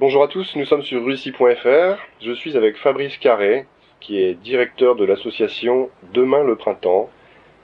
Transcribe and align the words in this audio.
Bonjour 0.00 0.22
à 0.22 0.28
tous, 0.28 0.56
nous 0.56 0.64
sommes 0.64 0.80
sur 0.80 1.04
russie.fr. 1.04 1.98
Je 2.22 2.32
suis 2.32 2.56
avec 2.56 2.78
Fabrice 2.78 3.18
Carré, 3.18 3.66
qui 4.00 4.18
est 4.18 4.32
directeur 4.32 4.96
de 4.96 5.04
l'association 5.04 5.90
Demain 6.14 6.42
le 6.42 6.56
Printemps, 6.56 7.10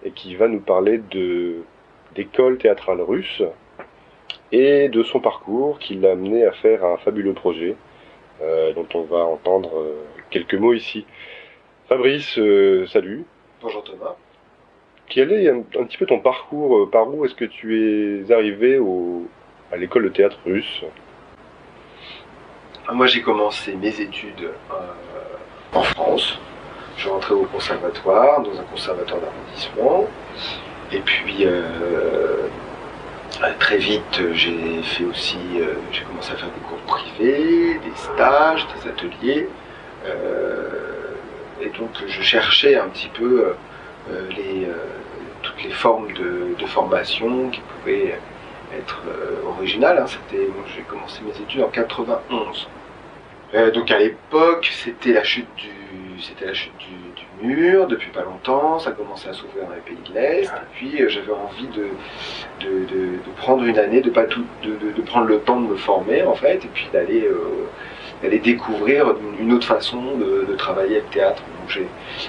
et 0.05 0.11
qui 0.11 0.35
va 0.35 0.47
nous 0.47 0.61
parler 0.61 1.01
de 1.11 1.63
d'école 2.15 2.59
théâtrale 2.59 3.01
russe 3.01 3.43
et 4.53 4.91
de 4.91 5.03
son 5.03 5.19
parcours 5.19 5.79
qui 5.79 5.95
l'a 5.95 6.11
amené 6.11 6.45
à 6.45 6.53
faire 6.53 6.85
un 6.85 6.99
fabuleux 6.99 7.33
projet 7.33 7.75
euh, 8.43 8.75
dont 8.75 8.87
on 8.93 9.05
va 9.05 9.25
entendre 9.25 9.79
euh, 9.79 10.05
quelques 10.29 10.57
mots 10.57 10.75
ici. 10.75 11.07
Fabrice, 11.89 12.39
euh, 12.39 12.87
salut. 12.87 13.25
Bonjour 13.63 13.83
Thomas. 13.83 14.17
Quel 15.09 15.33
est 15.33 15.49
un, 15.49 15.61
un 15.61 15.85
petit 15.85 15.97
peu 15.97 16.05
ton 16.05 16.21
parcours 16.21 16.91
Par 16.91 17.09
où 17.09 17.25
est-ce 17.25 17.35
que 17.35 17.47
tu 17.47 18.21
es 18.27 18.31
arrivé 18.31 18.79
au, 18.79 19.27
à 19.73 19.79
l'école 19.79 20.05
de 20.05 20.11
théâtre 20.11 20.39
russe? 20.45 20.85
Moi 22.93 23.07
j'ai 23.09 23.21
commencé 23.21 23.75
mes 23.75 24.01
études 24.01 24.51
euh, 24.71 24.75
en 25.73 25.83
France. 25.83 26.39
Je 26.97 27.09
rentré 27.09 27.35
au 27.35 27.43
conservatoire, 27.45 28.41
dans 28.43 28.59
un 28.59 28.63
conservatoire 28.63 29.21
d'arrondissement. 29.21 30.07
Et 30.93 31.01
puis 31.01 31.45
euh, 31.45 32.47
très 33.59 33.79
vite 33.79 34.21
j'ai 34.35 34.83
fait 34.83 35.05
aussi, 35.05 35.39
euh, 35.57 35.75
j'ai 35.91 36.05
commencé 36.05 36.33
à 36.33 36.37
faire 36.37 36.49
des 36.49 36.61
cours 36.61 36.79
privés, 36.87 37.81
des 37.85 37.97
stages, 37.97 38.67
des 38.77 38.89
ateliers. 38.89 39.49
Et 41.61 41.69
donc 41.71 41.91
je 42.07 42.23
cherchais 42.23 42.79
un 42.79 42.89
petit 42.89 43.09
peu 43.09 43.55
toutes 45.43 45.65
les 45.65 45.71
formes 45.71 46.13
de 46.13 46.67
formation 46.67 47.51
qui 47.51 47.61
pouvaient 47.61 48.17
être 48.75 49.03
euh, 49.09 49.49
originales. 49.49 49.99
hein. 49.99 50.07
C'était, 50.07 50.49
j'ai 50.75 50.83
commencé 50.83 51.21
mes 51.23 51.41
études 51.43 51.63
en 51.63 51.69
91. 51.69 52.69
Euh, 53.55 53.71
donc 53.71 53.91
à 53.91 53.99
l'époque, 53.99 54.71
c'était 54.83 55.13
la 55.13 55.23
chute 55.23 55.49
du, 55.57 56.21
c'était 56.21 56.47
la 56.47 56.55
chute 56.55 56.73
du, 56.79 56.97
mur 57.43 57.87
depuis 57.87 58.11
pas 58.11 58.23
longtemps. 58.23 58.79
Ça 58.79 58.93
commençait 58.93 59.29
à 59.29 59.35
s'ouvrir 59.35 59.67
dans 59.67 59.75
les 59.75 59.81
pays 59.83 59.99
de 60.09 60.15
l'Est. 60.15 60.45
Et 60.45 60.67
puis 60.73 61.03
euh, 61.03 61.09
j'avais 61.09 61.33
envie 61.33 61.69
de, 61.69 61.89
de, 62.61 62.87
de, 62.87 63.19
prendre 63.37 63.63
une 63.65 63.79
année, 63.79 64.01
de 64.01 64.09
pas 64.09 64.25
tout, 64.25 64.45
de, 64.63 64.71
de, 64.71 65.03
prendre 65.03 65.27
le 65.27 65.41
temps 65.41 65.61
de 65.61 65.67
me 65.69 65.77
former 65.77 66.23
en 66.23 66.35
fait, 66.35 66.65
et 66.65 66.71
puis 66.73 66.89
d'aller 66.95 67.29
d'aller 68.23 68.39
découvrir 68.39 69.15
une, 69.39 69.53
autre 69.53 69.67
façon 69.67 70.17
de, 70.17 70.47
de 70.49 70.55
travailler 70.57 70.97
le 71.01 71.07
théâtre. 71.13 71.43
J'ai, 71.69 71.87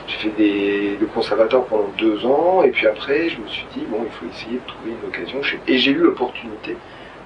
fait 0.08 0.30
des, 0.30 0.98
le 1.00 1.06
conservatoire 1.08 1.66
pendant 1.66 1.90
deux 1.98 2.26
ans, 2.26 2.64
et 2.64 2.70
puis 2.72 2.88
après 2.88 3.30
je 3.30 3.40
me 3.42 3.48
suis 3.48 3.66
dit 3.74 3.86
bon, 3.90 4.00
il 4.06 4.12
faut 4.12 4.26
essayer 4.28 4.58
de 4.60 4.68
trouver 4.68 4.92
une 4.92 5.08
occasion. 5.08 5.40
Et 5.68 5.78
j'ai 5.78 5.92
eu 5.92 5.96
l'opportunité 6.00 6.76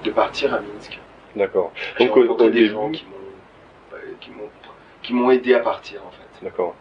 de 0.04 0.10
partir 0.10 0.52
à 0.54 0.60
Minsk. 0.60 0.98
D'accord. 1.36 1.72
Donc 1.98 2.16
au, 2.16 2.22
au 2.26 2.36
des 2.36 2.50
début, 2.50 2.68
gens 2.70 2.90
qui 2.90 3.04
m'ont, 3.06 3.94
euh, 3.96 3.98
qui 4.20 4.30
m'ont, 4.30 4.48
qui 5.02 5.14
m'ont 5.14 5.30
aidé 5.30 5.54
à 5.54 5.60
partir 5.60 6.00
en 6.06 6.10
fait. 6.10 6.44
d'accord. 6.44 6.74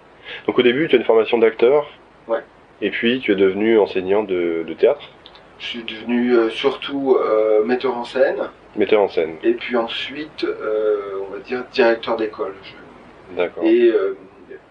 Donc 0.48 0.58
au 0.60 0.62
début, 0.62 0.88
tu 0.88 0.96
as 0.96 1.00
une 1.00 1.06
formation 1.06 1.38
d'acteur. 1.38 1.88
Ouais. 2.28 2.44
Et 2.82 2.90
puis 2.92 3.20
tu 3.22 3.32
es 3.32 3.36
devenu 3.36 3.80
enseignant 3.80 4.24
de, 4.24 4.64
de 4.68 4.74
théâtre, 4.74 5.02
Je 5.60 5.66
suis 5.66 5.84
devenu 5.84 6.34
euh, 6.36 6.50
surtout 6.50 7.16
euh, 7.20 7.64
metteur 7.64 7.96
en 7.96 8.04
scène, 8.06 8.50
metteur 8.76 9.02
en 9.02 9.08
scène. 9.08 9.36
et 9.44 9.54
puis 9.54 9.78
ensuite, 9.78 10.44
euh, 10.44 11.20
on 11.28 11.34
va 11.34 11.40
dire 11.40 11.64
directeur 11.72 12.18
d'école. 12.18 12.54
Je- 12.64 13.36
D'accord. 13.38 13.64
et 13.64 13.90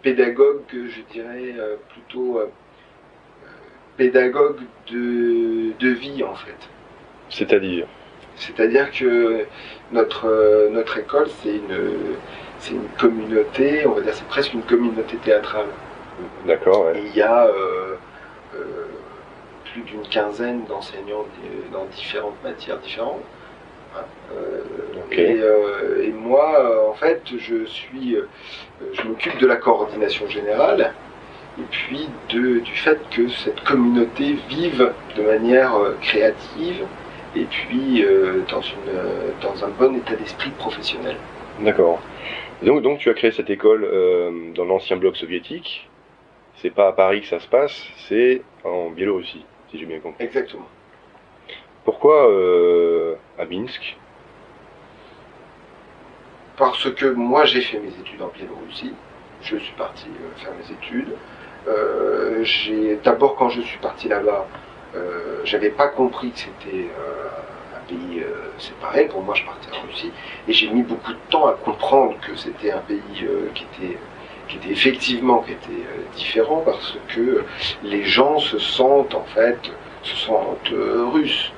pédagogue, 0.02 0.62
je 0.72 1.02
dirais 1.12 1.54
euh, 1.58 1.76
plutôt 1.90 2.38
euh, 2.38 2.44
euh, 2.44 3.48
pédagogue 3.96 4.60
de, 4.90 5.72
de 5.78 5.88
vie 5.88 6.22
en 6.24 6.34
fait. 6.34 6.56
C'est-à-dire? 7.28 7.86
C'est-à-dire 8.36 8.90
que 8.90 9.44
notre, 9.92 10.68
notre 10.70 10.98
école, 10.98 11.28
c'est 11.42 11.56
une, 11.56 12.16
c'est 12.58 12.72
une 12.72 12.88
communauté, 12.98 13.86
on 13.86 13.92
va 13.92 14.00
dire 14.00 14.14
c'est 14.14 14.26
presque 14.28 14.54
une 14.54 14.62
communauté 14.62 15.16
théâtrale. 15.18 15.66
D'accord, 16.46 16.86
ouais. 16.86 17.02
Il 17.04 17.14
y 17.16 17.22
a 17.22 17.46
euh, 17.46 17.96
euh, 18.56 18.86
plus 19.72 19.82
d'une 19.82 20.06
quinzaine 20.08 20.64
d'enseignants 20.64 21.26
dans 21.72 21.84
différentes 21.86 22.42
matières 22.42 22.78
différentes. 22.78 23.22
Hein, 23.96 24.04
euh, 24.34 24.62
et, 25.10 26.06
et 26.06 26.12
moi, 26.12 26.69
en 26.90 26.94
fait, 26.94 27.22
je 27.38 27.64
suis, 27.66 28.16
euh, 28.16 28.26
je 28.92 29.02
m'occupe 29.02 29.38
de 29.38 29.46
la 29.46 29.56
coordination 29.56 30.28
générale 30.28 30.92
et 31.58 31.66
puis 31.70 32.08
de, 32.30 32.58
du 32.58 32.74
fait 32.74 32.98
que 33.10 33.28
cette 33.28 33.60
communauté 33.60 34.36
vive 34.48 34.92
de 35.16 35.22
manière 35.22 35.76
euh, 35.76 35.96
créative 36.02 36.84
et 37.36 37.44
puis 37.44 38.02
euh, 38.02 38.42
dans, 38.50 38.60
une, 38.60 38.92
dans 39.40 39.64
un 39.64 39.68
bon 39.68 39.96
état 39.96 40.16
d'esprit 40.16 40.50
professionnel. 40.50 41.16
D'accord. 41.60 42.00
Donc, 42.62 42.82
donc 42.82 42.98
tu 42.98 43.08
as 43.08 43.14
créé 43.14 43.30
cette 43.30 43.50
école 43.50 43.84
euh, 43.84 44.52
dans 44.54 44.64
l'ancien 44.64 44.96
bloc 44.96 45.16
soviétique. 45.16 45.88
C'est 46.56 46.70
pas 46.70 46.88
à 46.88 46.92
Paris 46.92 47.20
que 47.22 47.28
ça 47.28 47.40
se 47.40 47.48
passe, 47.48 47.86
c'est 48.08 48.42
en 48.64 48.90
Biélorussie, 48.90 49.44
si 49.70 49.78
j'ai 49.78 49.86
bien 49.86 50.00
compris. 50.00 50.24
Exactement. 50.24 50.66
Pourquoi 51.84 52.28
euh, 52.28 53.14
à 53.38 53.46
Minsk? 53.46 53.96
Parce 56.60 56.90
que 56.90 57.06
moi 57.06 57.46
j'ai 57.46 57.62
fait 57.62 57.78
mes 57.78 57.88
études 57.88 58.20
en 58.20 58.28
Biélorussie, 58.28 58.92
je 59.42 59.56
suis 59.56 59.72
parti 59.72 60.06
euh, 60.08 60.38
faire 60.38 60.52
mes 60.52 60.72
études. 60.72 61.16
Euh, 61.66 62.44
d'abord 63.02 63.34
quand 63.34 63.48
je 63.48 63.62
suis 63.62 63.78
parti 63.78 64.08
là-bas, 64.08 64.46
euh, 64.94 65.40
j'avais 65.44 65.70
pas 65.70 65.88
compris 65.88 66.30
que 66.32 66.38
c'était 66.38 66.88
euh, 66.98 67.76
un 67.76 67.88
pays 67.88 68.22
séparé. 68.58 69.06
Pour 69.06 69.22
moi, 69.22 69.34
je 69.34 69.44
partais 69.44 69.74
en 69.74 69.86
Russie 69.86 70.12
et 70.46 70.52
j'ai 70.52 70.68
mis 70.68 70.82
beaucoup 70.82 71.12
de 71.12 71.18
temps 71.30 71.46
à 71.46 71.52
comprendre 71.52 72.14
que 72.20 72.36
c'était 72.36 72.72
un 72.72 72.80
pays 72.80 73.26
qui 73.54 73.64
était 73.64 73.98
qui 74.48 74.56
était 74.56 74.70
effectivement 74.70 75.38
qui 75.42 75.52
était 75.52 75.86
différent 76.16 76.62
parce 76.64 76.98
que 77.14 77.44
les 77.84 78.04
gens 78.04 78.38
se 78.38 78.58
sentent 78.58 79.14
en 79.14 79.24
fait 79.24 79.58
se 80.02 80.16
sentent 80.16 80.74
russes 81.14 81.52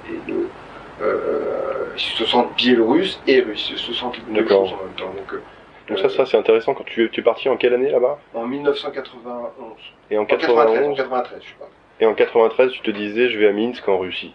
ils 1.94 2.00
se 2.00 2.24
sentent 2.24 2.54
biélorusses 2.56 3.20
et 3.26 3.40
russes, 3.40 3.70
ils 3.70 3.78
se 3.78 3.92
sentent 3.92 4.18
deux 4.28 4.46
choses 4.46 4.72
en 4.72 4.84
même 4.84 4.94
temps. 4.96 5.12
Donc, 5.16 5.32
euh, 5.32 5.42
Donc 5.88 5.98
ça, 5.98 6.08
ça 6.08 6.26
c'est 6.26 6.36
intéressant. 6.36 6.74
Quand 6.74 6.84
tu, 6.84 7.10
tu 7.10 7.20
es 7.20 7.22
parti 7.22 7.48
en 7.48 7.56
quelle 7.56 7.74
année 7.74 7.90
là-bas? 7.90 8.18
En 8.34 8.46
1991, 8.46 9.74
Et 10.10 10.18
en 10.18 10.22
en 10.22 10.24
93, 10.24 10.88
en 10.88 10.94
91 10.94 10.96
93, 10.96 11.42
je 11.42 11.48
sais 11.48 11.54
pas. 11.58 11.68
Et 12.00 12.06
en 12.06 12.14
93, 12.14 12.72
tu 12.72 12.80
te 12.80 12.90
disais, 12.90 13.28
je 13.28 13.38
vais 13.38 13.48
à 13.48 13.52
Minsk 13.52 13.88
en 13.88 13.98
Russie. 13.98 14.34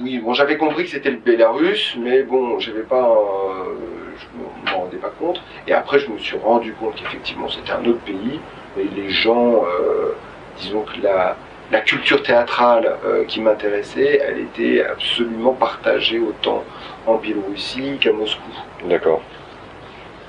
Oui, 0.00 0.18
bon, 0.18 0.32
j'avais 0.34 0.56
compris 0.56 0.84
que 0.84 0.90
c'était 0.90 1.10
le 1.10 1.16
Bélarus, 1.16 1.96
mais 1.98 2.22
bon, 2.22 2.58
j'avais 2.58 2.82
pas, 2.82 3.10
euh, 3.10 3.74
je 4.16 4.70
m'en 4.70 4.80
rendais 4.80 4.98
pas 4.98 5.10
compte. 5.18 5.42
Et 5.66 5.72
après, 5.72 5.98
je 5.98 6.10
me 6.10 6.18
suis 6.18 6.36
rendu 6.36 6.72
compte 6.74 6.94
qu'effectivement, 6.96 7.48
c'était 7.48 7.72
un 7.72 7.84
autre 7.84 8.00
pays. 8.00 8.40
Et 8.78 8.84
les 8.84 9.10
gens, 9.10 9.64
euh, 9.64 10.12
disons 10.58 10.82
que 10.82 11.00
la, 11.02 11.36
la 11.70 11.80
culture 11.80 12.22
théâtrale 12.22 12.96
euh, 13.04 13.24
qui 13.24 13.40
m'intéressait, 13.40 14.20
elle 14.26 14.40
était 14.40 14.84
absolument 14.84 15.52
partagée 15.52 16.18
autant 16.18 16.64
en 17.06 17.16
Biélorussie 17.16 17.98
qu'à 18.00 18.12
Moscou. 18.12 18.50
D'accord. 18.88 19.20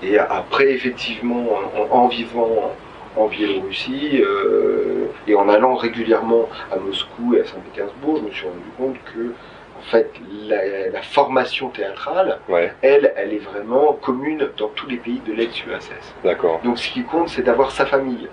Et 0.04 0.18
après, 0.18 0.72
effectivement, 0.72 1.46
en, 1.92 1.96
en 1.96 2.08
vivant 2.08 2.74
en 3.18 3.28
Biélorussie 3.28 4.22
euh, 4.22 5.08
et 5.28 5.36
en 5.36 5.50
allant 5.50 5.76
régulièrement 5.76 6.48
à 6.72 6.78
Moscou 6.78 7.36
et 7.36 7.42
à 7.42 7.46
Saint-Pétersbourg, 7.46 8.18
je 8.22 8.24
me 8.28 8.32
suis 8.32 8.46
rendu 8.46 8.70
compte 8.78 8.96
que, 9.14 9.34
en 9.78 9.82
fait, 9.92 10.12
la, 10.48 10.90
la 10.90 11.02
formation 11.02 11.70
théâtrale, 11.70 12.40
Ouais, 12.48 12.72
elle, 12.82 13.14
elle 13.18 13.34
est 13.34 13.44
vraiment 13.44 13.94
commune 13.94 14.48
dans 14.58 14.68
tous 14.70 14.88
les 14.88 14.98
pays 14.98 15.22
de 15.26 15.34
l'ex-URSS. 15.34 16.14
d'accord. 16.24 16.60
Donc, 16.64 16.78
ce 16.80 16.90
qui 16.92 17.04
compte, 17.04 17.30
c'est 17.30 17.42
d'avoir 17.42 17.72
sa 17.72 17.86
famille 17.86 18.28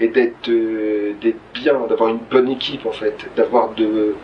et 0.00 0.08
d'être 0.08 0.48
euh, 0.48 1.12
d'être 1.20 1.40
bien, 1.54 1.78
d'avoir 1.88 2.10
une 2.10 2.18
bonne 2.30 2.48
équipe, 2.50 2.86
en 2.86 2.92
fait, 2.92 3.28
d'avoir 3.36 3.74
de, 3.74 4.14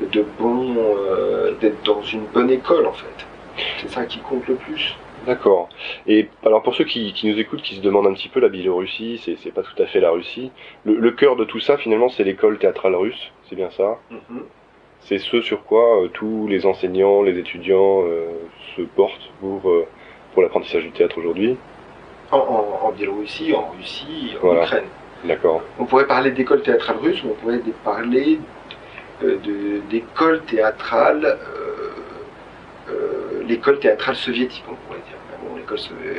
de 0.00 0.24
bons, 0.38 0.76
euh, 0.78 1.52
d'être 1.60 1.82
dans 1.84 2.02
une 2.02 2.24
bonne 2.32 2.50
école, 2.50 2.86
en 2.86 2.92
fait. 2.92 3.26
C'est 3.80 3.90
ça 3.90 4.04
qui 4.06 4.18
compte 4.20 4.46
le 4.48 4.54
plus. 4.54 4.96
D'accord. 5.26 5.68
Et 6.06 6.28
alors 6.46 6.62
pour 6.62 6.74
ceux 6.74 6.84
qui, 6.84 7.12
qui 7.12 7.28
nous 7.30 7.38
écoutent, 7.38 7.60
qui 7.60 7.74
se 7.76 7.82
demandent 7.82 8.06
un 8.06 8.14
petit 8.14 8.30
peu 8.30 8.40
la 8.40 8.48
Biélorussie, 8.48 9.20
c'est 9.42 9.52
pas 9.52 9.62
tout 9.62 9.82
à 9.82 9.84
fait 9.86 10.00
la 10.00 10.10
Russie. 10.10 10.50
Le, 10.84 10.94
le 10.96 11.10
cœur 11.10 11.36
de 11.36 11.44
tout 11.44 11.60
ça, 11.60 11.76
finalement, 11.76 12.08
c'est 12.08 12.24
l'école 12.24 12.58
théâtrale 12.58 12.94
russe, 12.94 13.30
c'est 13.48 13.56
bien 13.56 13.70
ça? 13.70 13.98
Mhm. 14.10 14.44
C'est 15.00 15.18
ce 15.18 15.40
sur 15.42 15.64
quoi 15.64 16.02
euh, 16.04 16.08
tous 16.08 16.46
les 16.48 16.64
enseignants, 16.64 17.22
les 17.22 17.38
étudiants 17.38 18.02
euh, 18.04 18.28
se 18.76 18.82
portent 18.82 19.30
pour, 19.40 19.68
euh, 19.70 19.86
pour 20.32 20.42
l'apprentissage 20.42 20.84
du 20.84 20.90
théâtre 20.90 21.18
aujourd'hui? 21.18 21.56
en, 22.32 22.38
en- 22.38 22.86
en 22.86 22.92
Biélorussie, 22.92 23.52
en 23.54 23.70
Russie, 23.76 24.32
en 24.38 24.46
Voilà. 24.46 24.62
Ukraine. 24.64 24.84
D'accord. 25.24 25.62
On 25.78 25.84
pourrait 25.84 26.06
parler 26.06 26.30
d'école 26.30 26.62
théâtrale 26.62 26.96
russe, 26.96 27.20
mais 27.24 27.30
on 27.30 27.34
pourrait 27.34 27.60
parler 27.84 28.40
euh, 29.22 29.38
d'école 29.90 30.42
théâtrale, 30.44 31.24
euh, 31.24 32.90
euh, 32.90 33.42
l'école 33.46 33.78
théâtrale 33.78 34.16
soviétique, 34.16 34.64
on 34.68 34.74
pourrait 34.86 35.00
dire. 35.00 35.16
Bon, 35.42 35.56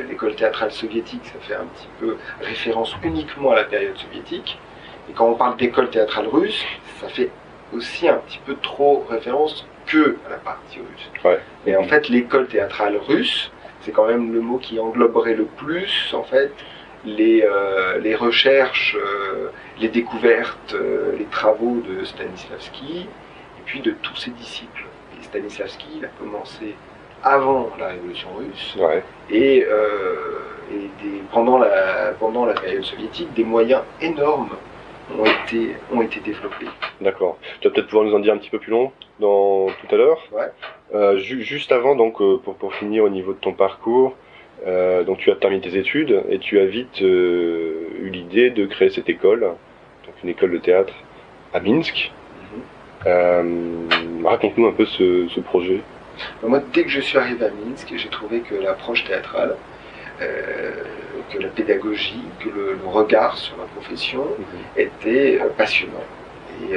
l'école 0.08 0.34
théâtrale 0.34 0.72
soviétique, 0.72 1.22
ça 1.24 1.38
fait 1.40 1.54
un 1.54 1.66
petit 1.66 1.88
peu 2.00 2.16
référence 2.40 2.96
uniquement 3.02 3.52
à 3.52 3.56
la 3.56 3.64
période 3.64 3.96
soviétique. 3.96 4.58
Et 5.10 5.12
quand 5.12 5.28
on 5.28 5.34
parle 5.34 5.56
d'école 5.56 5.90
théâtrale 5.90 6.28
russe, 6.28 6.64
ça 7.00 7.08
fait 7.08 7.30
aussi 7.72 8.08
un 8.08 8.18
petit 8.18 8.40
peu 8.44 8.56
trop 8.62 9.04
référence 9.08 9.66
que 9.86 10.16
à 10.26 10.30
la 10.30 10.36
partie 10.36 10.78
russe. 10.78 11.24
Ouais. 11.24 11.40
Et 11.66 11.76
en 11.76 11.84
fait, 11.84 12.08
l'école 12.08 12.46
théâtrale 12.46 12.96
russe, 12.96 13.50
c'est 13.80 13.90
quand 13.90 14.06
même 14.06 14.32
le 14.32 14.40
mot 14.40 14.58
qui 14.58 14.78
engloberait 14.78 15.34
le 15.34 15.44
plus, 15.44 16.14
en 16.14 16.22
fait, 16.22 16.52
les, 17.04 17.42
euh, 17.42 17.98
les 17.98 18.14
recherches, 18.14 18.96
euh, 18.96 19.48
les 19.80 19.88
découvertes, 19.88 20.74
euh, 20.74 21.16
les 21.18 21.24
travaux 21.26 21.80
de 21.86 22.04
Stanislavski, 22.04 23.00
et 23.58 23.62
puis 23.64 23.80
de 23.80 23.90
tous 24.02 24.16
ses 24.16 24.30
disciples. 24.30 24.84
Et 25.20 25.24
Stanislavski, 25.24 25.86
il 25.98 26.04
a 26.04 26.08
commencé 26.08 26.74
avant 27.24 27.70
la 27.78 27.88
révolution 27.88 28.28
russe, 28.36 28.76
Ouais. 28.78 29.02
et, 29.30 29.64
euh, 29.68 30.40
et 30.72 30.90
des- 31.02 31.22
pendant, 31.32 31.58
la, 31.58 32.12
pendant 32.18 32.44
la 32.46 32.54
période 32.54 32.82
soviétique, 32.84 33.32
des 33.34 33.44
moyens 33.44 33.82
énormes 34.00 34.50
ont 35.18 35.24
été, 35.24 35.76
ont 35.92 36.02
été 36.02 36.20
développés. 36.20 36.66
D'accord. 37.00 37.36
Tu 37.60 37.68
vas 37.68 37.74
peut-être 37.74 37.86
pouvoir 37.88 38.06
nous 38.06 38.14
en 38.14 38.20
dire 38.20 38.32
un 38.32 38.38
petit 38.38 38.50
peu 38.50 38.58
plus 38.58 38.70
long 38.70 38.92
dans 39.20 39.66
tout 39.66 39.94
à 39.94 39.96
l'heure. 39.96 40.18
Ouais. 40.32 41.18
Ju- 41.18 41.42
juste 41.42 41.70
avant, 41.72 41.94
donc, 41.96 42.18
pour, 42.18 42.54
pour 42.54 42.74
finir 42.74 43.04
au 43.04 43.08
niveau 43.08 43.32
de 43.32 43.38
ton 43.38 43.52
parcours, 43.52 44.14
euh, 44.66 45.04
donc 45.04 45.18
tu 45.18 45.30
as 45.30 45.36
terminé 45.36 45.60
tes 45.62 45.76
études 45.76 46.22
et 46.28 46.38
tu 46.38 46.58
as 46.58 46.66
vite 46.66 47.02
euh, 47.02 47.88
eu 48.00 48.10
l'idée 48.10 48.50
de 48.50 48.66
créer 48.66 48.90
cette 48.90 49.08
école, 49.08 49.40
donc 49.40 50.14
une 50.22 50.30
école 50.30 50.52
de 50.52 50.58
théâtre 50.58 50.94
à 51.52 51.60
Minsk. 51.60 52.12
Euh, 53.06 53.42
Raconte-nous 54.24 54.66
un 54.66 54.72
peu 54.72 54.84
ce, 54.86 55.26
ce 55.28 55.40
projet. 55.40 55.80
Moi, 56.42 56.62
dès 56.72 56.84
que 56.84 56.90
je 56.90 57.00
suis 57.00 57.18
arrivé 57.18 57.44
à 57.44 57.50
Minsk, 57.50 57.92
j'ai 57.96 58.08
trouvé 58.08 58.40
que 58.40 58.54
l'approche 58.54 59.04
théâtrale, 59.04 59.56
que 60.18 61.38
la 61.38 61.48
pédagogie, 61.48 62.22
que 62.38 62.48
le, 62.48 62.78
le 62.80 62.86
regard 62.86 63.36
sur 63.36 63.56
la 63.56 63.64
profession 63.64 64.24
était 64.76 65.40
euh, 65.40 65.48
passionnant. 65.56 66.04
Et 66.62 66.76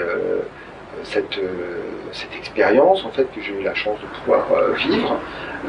cette, 1.03 1.37
euh, 1.37 1.81
cette 2.11 2.35
expérience, 2.35 3.05
en 3.05 3.11
fait, 3.11 3.25
que 3.33 3.41
j'ai 3.41 3.53
eu 3.53 3.63
la 3.63 3.75
chance 3.75 3.99
de 4.01 4.07
pouvoir 4.19 4.51
euh, 4.51 4.73
vivre, 4.73 5.19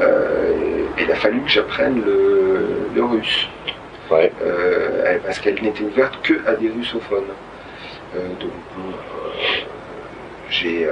euh, 0.01 0.85
il 0.99 1.11
a 1.11 1.15
fallu 1.15 1.41
que 1.41 1.49
j'apprenne 1.49 2.03
le, 2.05 2.89
le 2.95 3.03
russe. 3.03 3.47
Ouais. 4.09 4.31
Parce 5.25 5.39
qu'elle 5.39 5.61
n'était 5.61 5.83
ouverte 5.83 6.21
que 6.21 6.47
à 6.47 6.55
des 6.55 6.69
russophones. 6.69 7.25
Donc, 8.15 8.51
j'ai, 10.49 10.87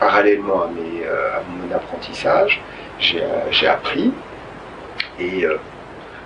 parallèlement 0.00 0.64
à, 0.64 0.66
mes, 0.66 1.06
à 1.06 1.42
mon 1.48 1.72
apprentissage, 1.72 2.60
j'ai, 2.98 3.66
appris. 3.68 4.12
Et 5.18 5.44
euh, 5.44 5.56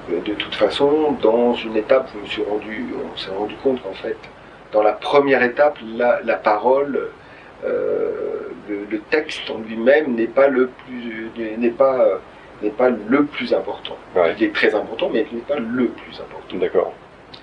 de 0.09 0.35
toute 0.35 0.55
façon, 0.55 1.17
dans 1.21 1.55
une 1.55 1.77
étape, 1.77 2.11
je 2.15 2.21
me 2.21 2.27
suis 2.27 2.43
rendu, 2.43 2.87
on 3.13 3.17
s'est 3.17 3.31
rendu 3.31 3.55
compte 3.63 3.83
qu'en 3.83 3.93
fait, 3.93 4.17
dans 4.73 4.83
la 4.83 4.93
première 4.93 5.43
étape, 5.43 5.79
la, 5.97 6.21
la 6.23 6.37
parole, 6.37 7.09
euh, 7.65 8.49
le, 8.69 8.87
le 8.91 9.01
texte 9.11 9.51
en 9.51 9.59
lui-même 9.59 10.15
n'est 10.15 10.27
pas 10.27 10.49
le 10.49 10.69
plus, 10.69 11.31
n'est 11.59 11.71
pas, 11.71 12.21
n'est 12.63 12.71
pas 12.71 12.91
le 12.91 13.25
plus 13.25 13.53
important. 13.53 13.97
Ouais. 14.15 14.35
Il 14.39 14.45
est 14.45 14.55
très 14.55 14.75
important, 14.75 15.11
mais 15.13 15.27
il 15.31 15.39
n'est 15.39 15.45
pas 15.45 15.59
le 15.59 15.89
plus 15.89 16.21
important. 16.21 16.57
D'accord. 16.57 16.93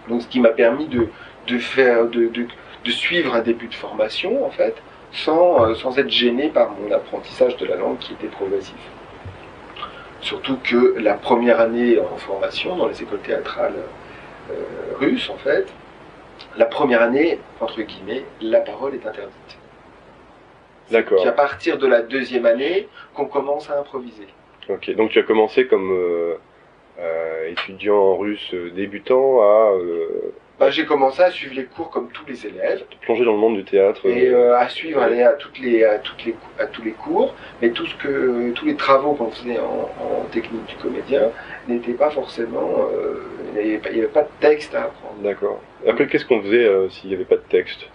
Donc, 0.08 0.22
ce 0.22 0.28
qui 0.28 0.40
m'a 0.40 0.50
permis 0.50 0.88
de, 0.88 1.08
de 1.48 1.58
faire, 1.58 2.06
de, 2.06 2.28
de, 2.28 2.46
de 2.86 2.92
suivre 2.92 3.36
un 3.36 3.42
début 3.42 3.68
de 3.68 3.76
formation, 3.76 4.46
en 4.46 4.50
fait, 4.50 4.76
sans, 5.12 5.74
sans 5.76 5.98
être 6.00 6.10
gêné 6.10 6.50
par 6.50 6.72
mon 6.72 6.92
apprentissage 6.94 7.58
de 7.58 7.66
la 7.66 7.76
langue 7.76 7.98
qui 7.98 8.14
était 8.14 8.28
progressif. 8.28 8.76
Surtout 10.22 10.58
que 10.64 10.96
la 10.98 11.14
première 11.14 11.60
année 11.60 12.00
en 12.00 12.18
formation 12.18 12.76
dans 12.76 12.88
les 12.88 13.02
écoles 13.02 13.20
théâtrales 13.20 13.76
euh, 14.52 14.54
russes, 15.00 15.30
en 15.30 15.38
fait, 15.38 15.68
la 16.58 16.66
première 16.66 17.02
année, 17.02 17.40
entre 17.60 17.82
guillemets, 17.82 18.24
la 18.42 18.60
parole 18.62 18.94
est 18.96 19.06
interdite. 19.06 19.58
D'accord. 20.92 21.20
C'est 21.22 21.30
à 21.30 21.34
partir 21.34 21.78
de 21.78 21.88
la 21.88 22.02
deuxième 22.02 22.46
année 22.46 22.88
qu'on 23.14 23.26
commence 23.26 23.70
à 23.70 23.78
improviser. 23.80 24.28
Ok. 24.70 24.90
Donc 24.96 25.12
tu 25.12 25.20
as 25.20 25.24
commencé 25.24 25.68
comme 25.68 25.92
euh, 25.92 26.36
euh, 27.00 27.50
étudiant 27.50 27.98
en 27.98 28.16
russe 28.18 28.54
euh, 28.54 28.70
débutant 28.72 29.42
à 29.42 29.72
euh, 29.74 30.34
Bah, 30.60 30.70
j'ai 30.70 30.86
commencé 30.86 31.22
à 31.22 31.30
suivre 31.30 31.56
les 31.56 31.66
cours 31.66 31.90
comme 31.90 32.10
tous 32.12 32.26
les 32.26 32.46
élèves. 32.48 32.84
te 32.90 32.96
plonger 33.06 33.26
dans 33.26 33.34
le 33.34 33.38
monde 33.38 33.58
du 33.58 33.64
théâtre. 33.66 34.06
et 34.06 34.34
à 34.34 34.68
suivre 34.70 35.02
à 35.02 35.10
toutes 35.34 35.60
les 35.60 35.84
à 35.84 36.00
toutes 36.00 36.24
les 36.26 36.36
à 36.58 36.66
tous 36.68 36.82
les 36.84 36.92
cours 36.92 37.36
mais 37.62 37.70
tout 37.72 37.86
ce 37.86 37.96
que 37.96 38.52
tous 38.52 38.66
les 38.66 38.76
travaux 38.76 39.14
qu'on 39.14 39.30
faisait 39.32 39.60
en, 39.60 39.90
en 40.02 40.24
technique 40.32 40.66
du 40.68 40.76
comédien 40.76 41.32
n'étaient 41.68 41.94
pas 41.94 42.10
forcément 42.10 42.88
euh, 42.92 43.24
il 43.56 43.64
n'y 43.64 43.70
avait, 43.76 43.78
pas- 43.80 43.90
avait 43.90 44.02
de 44.24 44.28
texte 44.40 44.74
à 44.76 44.84
apprendre 44.86 45.22
D'accord. 45.24 45.60
Après, 45.88 46.08
qu'est-ce 46.08 46.26
qu'on 46.26 46.42
faisait 46.42 46.66
euh, 46.66 46.90
s'il 46.90 47.10
n'y 47.10 47.16
avait 47.16 47.26
pas 47.26 47.36
de 47.36 47.44
texte? 47.50 47.88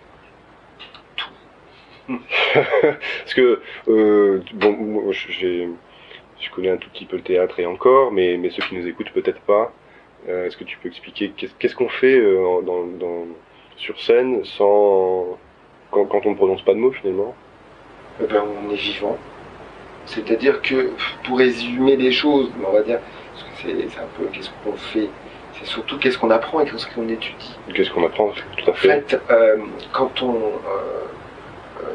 Tout. 1.16 1.30
Parce 2.54 3.34
que, 3.34 3.60
euh, 3.88 4.40
bon, 4.54 4.72
moi, 4.72 5.12
j'ai, 5.12 5.68
je 6.40 6.50
connais 6.50 6.70
un 6.70 6.76
tout 6.76 6.90
petit 6.90 7.06
peu 7.06 7.16
le 7.16 7.22
théâtre 7.22 7.58
et 7.60 7.66
encore, 7.66 8.12
mais, 8.12 8.36
mais 8.36 8.50
ceux 8.50 8.62
qui 8.62 8.76
nous 8.76 8.86
écoutent 8.86 9.12
peut-être 9.12 9.40
pas. 9.40 9.72
Euh, 10.28 10.46
Est-ce 10.46 10.56
que 10.56 10.64
tu 10.64 10.78
peux 10.78 10.88
expliquer 10.88 11.32
qu'est-ce 11.58 11.74
qu'on 11.74 11.88
fait 11.88 12.16
euh, 12.16 12.60
dans, 12.62 12.86
dans, 12.86 13.26
sur 13.76 14.00
scène 14.00 14.44
sans 14.44 15.38
quand, 15.90 16.04
quand 16.06 16.26
on 16.26 16.30
ne 16.30 16.36
prononce 16.36 16.62
pas 16.62 16.74
de 16.74 16.78
mots 16.78 16.92
finalement? 16.92 17.34
Eh 18.22 18.26
ben, 18.26 18.44
on 18.64 18.70
est 18.70 18.76
vivant 18.76 19.18
c'est 20.04 20.28
à 20.30 20.34
dire 20.34 20.60
que 20.62 20.90
pour 21.24 21.38
résumer 21.38 21.96
les 21.96 22.10
choses 22.10 22.50
on 22.66 22.72
va 22.72 22.82
dire 22.82 22.98
c'est 23.62 23.98
un 24.00 24.06
peu 24.18 24.24
qu'est-ce 24.32 24.50
qu'on 24.64 24.72
fait 24.76 25.08
c'est 25.58 25.66
surtout 25.66 25.98
qu'est-ce 25.98 26.16
qu'on 26.18 26.30
apprend 26.30 26.60
et 26.60 26.64
qu'est-ce 26.64 26.86
qu'on 26.94 27.08
étudie 27.08 27.56
Qu'est-ce 27.74 27.90
qu'on 27.90 28.04
apprend 28.06 28.30
Tout 28.56 28.66
à 28.66 28.70
En 28.70 28.74
fait. 28.74 29.08
fait, 29.10 29.20
euh, 29.30 29.56
quand 29.92 30.22
on, 30.22 30.34
euh, 30.34 31.04
euh, 31.82 31.86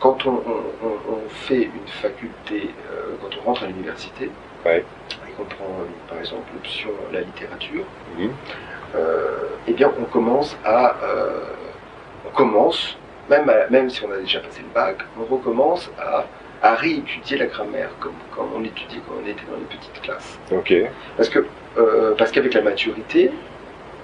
quand 0.00 0.24
on, 0.26 0.30
on- 0.30 0.86
on- 0.86 1.12
on 1.14 1.28
fait 1.28 1.64
une 1.64 1.88
faculté, 2.02 2.70
euh, 2.90 3.14
quand 3.20 3.28
on 3.40 3.46
rentre 3.46 3.64
à 3.64 3.66
l'université, 3.66 4.30
Ouais. 4.64 4.84
et 5.28 5.32
qu'on 5.32 5.44
prend 5.44 5.66
par 6.08 6.18
exemple 6.18 6.48
l'option 6.54 6.88
la 7.12 7.20
littérature, 7.20 7.84
Mhm. 8.18 8.30
eh 9.68 9.72
bien 9.74 9.92
on 10.00 10.04
commence 10.04 10.56
à, 10.64 10.96
on 12.26 12.30
commence, 12.30 12.96
même, 13.28 13.48
à- 13.50 13.68
même 13.70 13.90
si 13.90 14.02
on 14.04 14.10
a 14.10 14.16
déjà 14.16 14.40
passé 14.40 14.62
le 14.62 14.74
bac, 14.74 14.96
on 15.20 15.24
recommence 15.32 15.90
à, 16.00 16.24
à 16.62 16.74
réétudier 16.74 17.38
la 17.38 17.46
grammaire 17.46 17.90
comme, 18.00 18.12
comme 18.34 18.48
on 18.56 18.64
étudiait 18.64 19.00
quand 19.06 19.14
on 19.22 19.26
était 19.26 19.44
dans 19.50 19.58
les 19.58 19.76
petites 19.76 20.00
classes. 20.02 20.38
Parce 21.16 21.28
que 21.28 21.44
euh, 21.78 22.14
parce 22.16 22.32
qu'avec 22.32 22.54
la 22.54 22.62
maturité, 22.62 23.30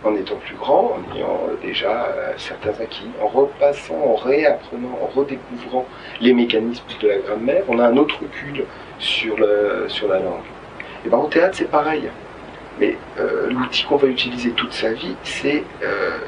en 0.05 0.15
étant 0.15 0.37
plus 0.37 0.55
grand, 0.55 0.97
en 0.97 1.17
ayant 1.17 1.41
déjà 1.63 2.05
euh, 2.05 2.33
certains 2.37 2.81
acquis, 2.81 3.09
en 3.21 3.27
repassant, 3.27 3.97
en 3.97 4.15
réapprenant, 4.15 4.97
en 5.03 5.07
redécouvrant 5.07 5.87
les 6.21 6.35
mécanismes 6.35 6.85
de 7.01 7.09
la 7.09 7.19
grammaire, 7.19 7.65
on 7.69 7.79
a 7.79 7.89
un 7.89 7.97
autre 7.97 8.21
recul 8.21 8.65
sur, 8.99 9.37
le, 9.39 9.87
sur 9.89 10.09
la 10.09 10.21
langue. 10.21 10.45
Et 11.05 11.09
ben, 11.09 11.19
au 11.19 11.27
théâtre, 11.27 11.57
c'est 11.57 11.71
pareil. 11.71 12.09
Mais 12.79 12.97
euh, 13.19 13.51
l'outil 13.51 13.85
qu'on 13.85 13.97
va 13.97 14.09
utiliser 14.09 14.51
toute 14.51 14.73
sa 14.73 14.93
vie, 14.93 15.17
c'est 15.23 15.63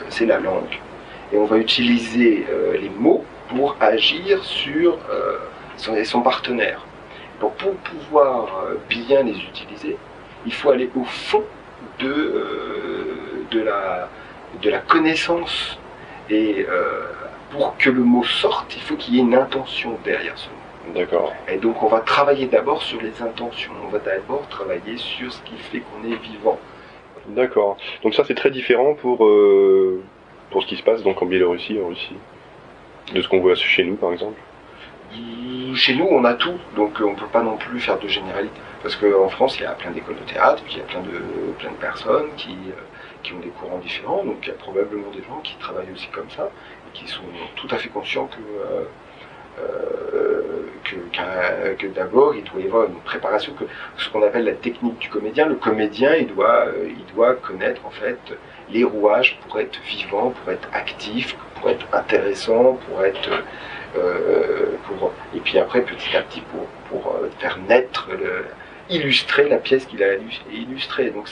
c'est 0.09 0.27
la 0.27 0.39
langue. 0.39 0.81
Et 1.33 1.37
on 1.37 1.45
va 1.45 1.59
utiliser 1.59 2.47
les 2.81 2.91
mots 2.91 3.25
pour 3.49 3.77
agir 3.81 4.45
sur 4.45 4.97
euh, 5.89 6.05
son, 6.05 6.23
partenaire. 6.23 6.85
Donc 7.41 7.55
pour 7.57 7.75
pouvoir 7.75 8.65
euh, 8.65 8.77
bien 8.89 9.23
les 9.23 9.37
utiliser, 9.37 9.97
il 10.45 10.53
faut 10.53 10.71
aller 10.71 10.91
au 10.97 11.05
fond 11.05 11.45
de, 11.99 12.09
euh, 12.09 13.45
de, 13.51 13.61
la, 13.61 14.09
de 14.63 14.71
la 14.71 14.79
connaissance. 14.79 15.79
Et 16.31 16.67
euh, 16.69 17.05
pour 17.51 17.77
que 17.77 17.91
le 17.91 18.03
mot 18.03 18.25
sorte, 18.25 18.75
il 18.75 18.83
faut 18.83 18.97
qu'il 18.97 19.15
y 19.15 19.19
ait 19.19 19.23
une 19.23 19.35
intention 19.35 19.99
derrière 20.05 20.37
ce 20.37 20.49
mot. 20.49 20.95
D'accord. 20.95 21.33
Et 21.49 21.57
donc 21.59 21.83
on 21.83 21.89
va 21.89 22.01
travailler 22.01 22.47
d'abord 22.47 22.83
sur 22.83 23.01
les 23.01 23.23
intentions. 23.23 23.73
On 23.85 23.89
va 23.89 23.99
d'abord 23.99 24.47
travailler 24.49 24.97
sur 24.97 25.33
ce 25.33 25.41
qui 25.43 25.57
fait 25.57 25.81
qu'on 25.81 26.09
est 26.09 26.17
vivant. 26.17 26.59
D'accord. 27.29 27.77
Donc 28.03 28.15
ça 28.15 28.25
c'est 28.25 28.35
très 28.35 28.51
différent 28.51 28.95
pour 28.95 29.25
euh, 29.25 30.03
pour 30.51 30.63
ce 30.63 30.69
qui 30.69 30.77
se 30.77 30.83
passe 30.83 31.03
donc 31.03 31.21
en 31.23 31.27
Biélorussie, 31.27 31.79
en 31.83 31.89
Russie, 31.89 32.17
de 33.13 33.21
ce 33.21 33.29
qu'on 33.29 33.41
voit 33.41 33.55
chez 33.57 33.85
nous 33.85 33.97
par 33.97 34.13
exemple? 34.13 34.41
Chez 35.77 35.95
nous, 35.95 36.07
on 36.11 36.25
a 36.25 36.35
tout, 36.35 36.59
donc 36.75 37.01
euh, 37.01 37.05
on 37.05 37.11
ne 37.11 37.17
peut 37.17 37.27
pas 37.27 37.43
non 37.43 37.57
plus 37.59 37.81
faire 37.81 37.99
de 37.99 38.09
généralité. 38.09 38.59
Parce 38.83 38.97
qu'en 38.97 39.29
France, 39.29 39.59
il 39.59 39.65
y 39.65 39.67
a 39.67 39.73
plein 39.73 39.91
d'écoles 39.91 40.17
de 40.17 40.33
théâtre, 40.33 40.63
puis 40.65 40.75
il 40.75 40.79
y 40.79 40.81
a 40.81 40.85
plein 40.85 41.03
de, 41.03 41.53
plein 41.59 41.71
de 41.71 41.77
personnes 41.77 42.29
qui, 42.37 42.53
euh, 42.53 42.81
qui 43.23 43.35
ont 43.35 43.41
des 43.41 43.49
courants 43.49 43.79
différents, 43.79 44.25
donc 44.25 44.39
il 44.43 44.49
y 44.49 44.53
a 44.53 44.55
probablement 44.55 45.11
des 45.11 45.23
gens 45.23 45.41
qui 45.43 45.55
travaillent 45.57 45.93
aussi 45.93 46.09
comme 46.09 46.31
ça, 46.31 46.49
et 46.89 46.99
qui 46.99 47.07
sont 47.07 47.23
tout 47.57 47.69
à 47.71 47.77
fait 47.77 47.91
conscients 47.91 48.27
que, 48.27 48.39
euh, 49.61 50.05
que, 51.79 51.87
d'abord, 51.89 52.35
il 52.35 52.45
doit 52.45 52.61
y 52.61 52.67
avoir 52.67 52.85
une 52.87 53.01
préparation, 53.01 53.53
que 53.53 53.65
ce 53.99 54.09
qu'on 54.09 54.23
appelle 54.23 54.45
la 54.45 54.53
technique 54.53 54.99
du 54.99 55.09
comédien. 55.09 55.47
Le 55.47 55.57
comédien, 55.57 56.15
il 56.15 56.29
doit, 56.29 56.67
il 56.87 57.15
doit 57.15 57.35
connaître 57.35 57.85
en 57.85 57.91
fait 57.91 58.19
les 58.71 58.85
rouages 58.85 59.39
pour 59.43 59.61
être 59.61 59.79
vivant, 59.89 60.31
pour 60.31 60.53
être 60.53 60.69
actif, 60.73 61.37
pour 61.57 61.69
être 61.71 61.87
intéressant, 61.93 62.79
pour 62.87 63.05
être 63.05 63.31
pour, 64.87 65.13
et 65.35 65.41
puis 65.41 65.59
après, 65.59 65.83
petit 65.83 66.17
à 66.17 66.23
petit, 66.23 66.41
pour, 66.43 66.67
pour 66.89 67.15
euh, 67.15 67.29
faire 67.39 67.59
naître, 67.69 68.09
le, 68.11 68.45
illustrer 68.89 69.49
la 69.49 69.57
pièce 69.59 69.87
qu'il 69.87 70.03
a 70.03 70.15
illu- 70.15 70.53
illustrée. 70.53 71.11
Donc 71.11 71.29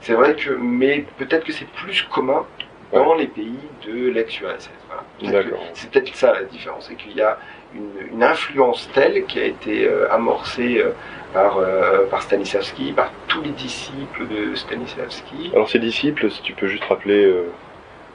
c'est- 0.00 0.14
vrai 0.14 0.34
que, 0.34 0.50
mais 0.50 1.04
peut-être 1.18 1.44
que 1.44 1.52
c'est 1.52 1.68
plus 1.68 2.02
commun 2.02 2.44
dans 2.92 3.14
les 3.14 3.26
pays 3.26 3.58
de 3.86 4.10
l'ex-URSS. 4.10 4.70
Voilà. 4.88 5.42
C'est 5.74 5.90
peut-être 5.90 6.14
ça 6.14 6.32
la 6.32 6.44
différence, 6.44 6.86
c'est 6.88 6.94
qu'il 6.94 7.16
y 7.16 7.20
a 7.22 7.38
une, 7.74 8.22
influence 8.22 8.88
telle 8.94 9.24
qui 9.26 9.40
a 9.40 9.44
été 9.44 9.88
amorcée 10.10 10.84
par, 11.32 11.58
par 12.10 12.22
Stanislavski, 12.22 12.92
par 12.92 13.10
tous 13.26 13.42
les 13.42 13.50
disciples 13.50 14.28
de 14.28 14.54
Stanislavski. 14.54 15.50
Alors 15.52 15.68
ces 15.68 15.80
disciples, 15.80 16.30
si 16.30 16.40
tu 16.42 16.52
peux 16.52 16.68
juste 16.68 16.84
rappeler 16.84 17.34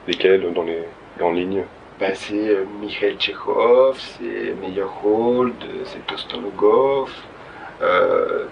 lesquels 0.08 0.50
dans 0.54 0.62
les 0.62 0.78
grandes 1.18 1.36
lignes 1.36 1.64
ben, 2.00 2.12
c'est 2.14 2.56
Mikhail 2.80 3.16
Tchekhov, 3.16 3.98
c'est 3.98 4.54
Meyerhold, 4.60 5.54
c'est 5.84 6.06
Tostonogov. 6.06 7.10
Euh, 7.82 8.44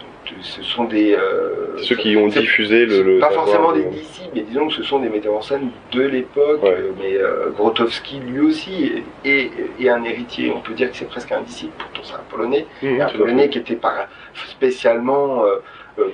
ce 0.42 0.62
sont 0.62 0.84
des. 0.84 1.14
Euh, 1.14 1.78
ceux 1.78 1.96
qui 1.96 2.16
ont 2.16 2.28
diffusé 2.28 2.86
le. 2.86 3.18
pas 3.18 3.30
forcément 3.30 3.72
des 3.72 3.84
disciples, 3.84 4.28
mais 4.34 4.42
disons 4.42 4.68
que 4.68 4.74
ce 4.74 4.82
sont 4.82 4.98
des 4.98 5.08
metteurs 5.08 5.34
en 5.34 5.42
scène 5.42 5.70
de 5.92 6.02
l'époque. 6.02 6.60
Mais 7.00 7.16
euh, 7.16 7.50
Grotowski, 7.56 8.20
lui 8.20 8.40
aussi, 8.40 9.04
est, 9.24 9.50
un 9.88 10.04
héritier. 10.04 10.52
On 10.54 10.60
peut 10.60 10.74
dire 10.74 10.90
que 10.90 10.96
c'est 10.96 11.08
presque 11.08 11.32
un 11.32 11.40
disciple, 11.42 11.72
pourtant 11.78 12.00
c'est 12.02 12.14
un 12.14 12.24
Polonais. 12.28 12.66
Mmh, 12.82 13.00
un 13.00 13.08
Polonais 13.08 13.48
qui 13.48 13.58
était 13.58 13.76
pas 13.76 14.08
spécialement. 14.50 15.44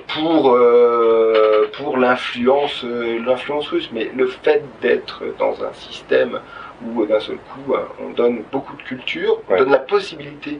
pour, 0.07 0.57
pour 1.73 1.97
l'influence 1.97 2.83
l'influence 2.83 3.67
russe, 3.67 3.89
mais 3.93 4.09
le 4.15 4.25
fait 4.25 4.63
d'être 4.81 5.21
dans 5.37 5.63
un 5.63 5.73
système 5.73 6.39
où 6.83 7.05
d'un 7.05 7.19
seul 7.19 7.37
coup 7.37 7.73
on 7.99 8.09
donne 8.11 8.43
beaucoup 8.51 8.75
de 8.75 8.81
culture, 8.81 9.41
on 9.49 9.57
donne 9.57 9.71
la 9.71 9.79
possibilité 9.79 10.59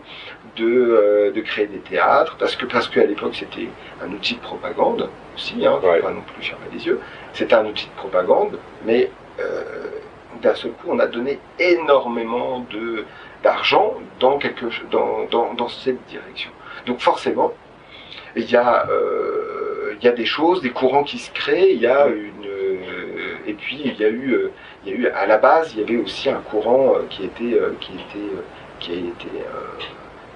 de, 0.55 0.65
euh, 0.65 1.31
de, 1.31 1.41
créer 1.41 1.67
des 1.67 1.79
théâtres, 1.79 2.36
parce 2.39 2.55
que 2.55 2.65
parce 2.65 2.88
qu'à 2.88 3.05
l'époque 3.05 3.36
c'était 3.36 3.67
un 4.01 4.12
outil 4.12 4.36
de 4.36 4.39
propagande 4.39 5.10
aussi, 5.36 5.65
hein, 5.65 5.79
faut 5.81 5.88
pas 5.88 6.12
non 6.12 6.22
plus 6.22 6.43
fermer 6.43 6.65
les 6.74 6.86
yeux, 6.86 7.00
c'était 7.34 7.55
un 7.55 7.65
outil 7.65 7.88
de 7.88 7.95
propagande, 7.98 8.57
mais 8.86 9.10
euh, 9.39 9.63
d'un 10.41 10.55
seul 10.55 10.72
coup 10.72 10.88
on 10.89 11.00
a 11.00 11.07
donné 11.07 11.39
énormément 11.60 12.65
de 12.72 13.05
d'argent 13.43 13.95
dans 14.19 14.38
quelque 14.38 14.65
dans, 14.89 15.25
dans, 15.29 15.53
dans, 15.53 15.67
cette 15.67 16.03
direction. 16.07 16.50
Donc 16.88 17.00
forcément, 17.00 17.53
il 18.36 18.50
y 18.50 18.55
a 18.55 18.88
euh, 18.89 19.95
il 20.00 20.05
y 20.05 20.07
a 20.07 20.13
des 20.13 20.25
choses, 20.25 20.62
des 20.62 20.72
courants 20.72 21.03
qui 21.03 21.19
se 21.19 21.31
créent, 21.31 21.74
il 21.74 21.81
y 21.81 21.88
a 21.88 22.07
une 22.07 22.45
et 23.48 23.53
puis 23.53 23.79
il 23.86 23.95
y 23.98 24.03
a 24.03 24.10
eu 24.10 24.50
il 24.86 24.92
y 24.92 24.96
a 24.96 24.98
eu 24.98 25.08
à 25.08 25.25
la 25.25 25.38
base 25.38 25.74
il 25.74 25.82
y 25.82 25.84
avait 25.84 25.98
aussi 25.98 26.30
un 26.30 26.42
courant 26.42 26.94
qui 27.10 27.25
était 27.25 27.58
qui 27.80 27.94
était 27.94 28.36
qui 28.80 28.92
a 28.92 28.96
été 28.96 29.30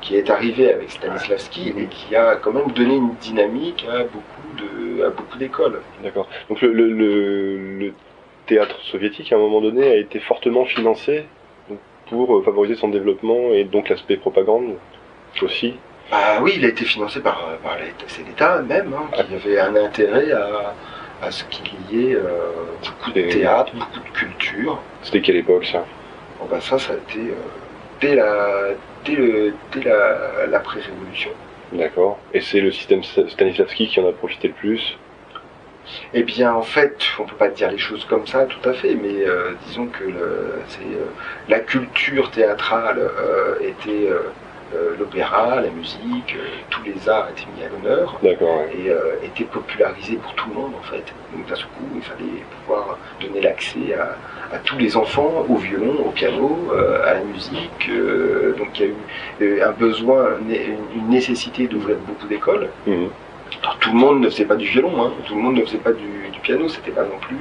qui 0.02 0.16
est 0.16 0.30
arrivé 0.30 0.72
avec 0.72 0.92
Stanislavski 0.92 1.74
et 1.78 1.86
qui 1.88 2.16
a 2.16 2.36
quand 2.36 2.52
même 2.52 2.72
donné 2.72 2.96
une 2.96 3.16
dynamique 3.16 3.86
à 3.90 4.04
beaucoup 4.04 4.58
de 4.58 5.04
à 5.04 5.10
beaucoup 5.10 5.38
d'écoles. 5.38 5.82
D'accord. 6.04 6.28
Donc 6.50 6.62
le, 6.62 6.72
le, 6.72 7.94
théâtre 8.46 8.80
soviétique 8.82 9.32
à 9.32 9.36
un 9.36 9.40
moment 9.40 9.62
donné 9.62 9.88
a 9.88 9.96
été 9.96 10.20
fortement 10.20 10.66
financé 10.66 11.26
pour 12.10 12.36
euh, 12.36 12.42
favoriser 12.42 12.76
son 12.76 12.88
développement 12.90 13.54
et 13.54 13.64
donc 13.64 13.90
l'aspect 13.90 14.18
propagande 14.18 14.74
aussi. 15.44 15.76
Bah 16.10 16.40
oui, 16.42 16.54
il 16.56 16.66
a 16.66 16.70
été 16.70 16.84
financé 16.84 17.20
par, 17.20 17.48
euh, 17.48 17.58
par 17.62 17.78
c'est 18.08 18.26
l'État 18.26 18.60
même 18.64 18.92
hein, 18.94 19.08
qui 19.14 19.36
avait 19.36 19.60
un 19.60 19.76
intérêt 19.76 20.32
à, 20.32 20.74
à 21.22 21.32
ce 21.32 21.44
qu'il 21.46 21.70
y 21.92 22.12
ait 22.12 22.16
euh, 22.16 22.52
beaucoup 22.86 23.12
de 23.12 23.22
théâtre, 23.22 23.74
beaucoup 23.74 24.00
de 24.00 24.18
culture. 24.18 24.80
C'était 25.04 25.22
quelle 25.22 25.38
époque 25.38 25.66
ça? 25.66 25.86
Bon, 26.40 26.48
bah 26.50 26.62
Ça, 26.62 26.80
ça 26.80 26.94
a 26.94 26.96
été 26.96 27.34
dès 28.02 28.16
la 28.16 28.70
dès, 29.06 29.94
l'après-révolution. 30.50 31.32
D'accord. 31.74 32.18
Et 32.34 32.42
c'est 32.42 32.62
le 32.62 32.72
système 32.72 33.04
Stanislavski 33.04 33.88
qui 33.88 34.00
en 34.00 34.08
a 34.08 34.12
profité 34.12 34.48
le 34.48 34.54
plus? 34.54 34.98
Eh 36.14 36.24
bien, 36.24 36.54
en 36.54 36.62
fait, 36.62 37.04
on 37.20 37.26
peut 37.26 37.36
pas 37.36 37.50
dire 37.50 37.72
les 37.72 37.78
choses 37.78 38.06
comme 38.06 38.28
ça, 38.28 38.46
tout 38.46 38.70
à 38.70 38.74
fait, 38.74 38.96
mais 38.96 39.26
euh, 39.26 39.54
disons 39.68 39.88
que 39.88 40.04
le, 40.04 40.22
euh, 40.22 41.06
la 41.48 41.60
culture 41.60 42.30
théâtrale 42.32 43.00
euh, 43.00 43.56
était 43.62 44.10
euh, 44.76 44.96
l'opéra, 45.00 45.62
la 45.62 45.70
musique, 45.72 46.36
euh, 46.36 46.46
tous 46.70 46.84
les 46.84 47.10
arts 47.10 47.30
étaient 47.32 47.48
mis 47.58 47.64
à 47.64 47.70
l'honneur 47.70 48.20
et 48.24 48.90
euh, 48.90 49.16
étaient 49.24 49.46
popularisés 49.46 50.18
pour 50.18 50.32
tout 50.36 50.48
le 50.50 50.56
monde 50.56 50.74
en 50.80 50.84
fait. 50.84 51.04
Donc 51.34 51.48
d'un 51.48 51.56
coup, 51.56 51.90
il 51.96 52.02
fallait 52.04 52.44
pouvoir 52.62 52.98
donner 53.20 53.42
l'accès 53.42 53.96
à, 53.96 54.58
tous 54.60 54.78
les 54.78 54.96
enfants 54.96 55.46
au 55.48 55.56
violon, 55.56 55.96
au 56.06 56.12
piano, 56.12 56.72
à 57.06 57.14
la 57.14 57.22
musique. 57.22 57.90
donc 58.58 58.80
il 58.80 58.86
y 58.86 59.44
a 59.44 59.46
eu 59.46 59.62
un 59.62 59.72
besoin, 59.72 60.38
une 60.48 61.10
nécessité 61.10 61.68
d'ouvrir 61.68 61.98
beaucoup 62.08 62.28
d'écoles. 62.28 62.70
Mmh. 62.86 63.06
tout 63.80 63.92
le 63.92 63.98
monde 63.98 64.22
ne 64.22 64.30
faisait 64.30 64.46
pas 64.46 64.56
du 64.56 64.66
violon, 64.66 65.04
hein. 65.04 65.12
tout 65.26 65.36
le 65.36 65.42
monde 65.42 65.56
ne 65.56 65.66
faisait 65.66 65.78
pas 65.78 65.92
du, 65.92 66.30
du 66.32 66.40
piano, 66.40 66.68
c'était 66.68 66.92
pas 66.92 67.04
non 67.04 67.20
plus, 67.22 67.38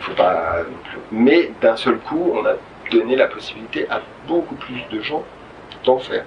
faut 0.00 0.14
pas 0.14 0.58
Mais 1.10 1.50
d'un 1.60 1.76
seul 1.76 1.98
coup, 1.98 2.32
on 2.34 2.44
a 2.46 2.54
donné 2.90 3.16
la 3.16 3.26
possibilité 3.26 3.86
à 3.90 4.00
beaucoup 4.28 4.56
plus 4.56 4.82
de 4.90 5.00
gens 5.00 5.24
d'en 5.84 5.98
faire 5.98 6.24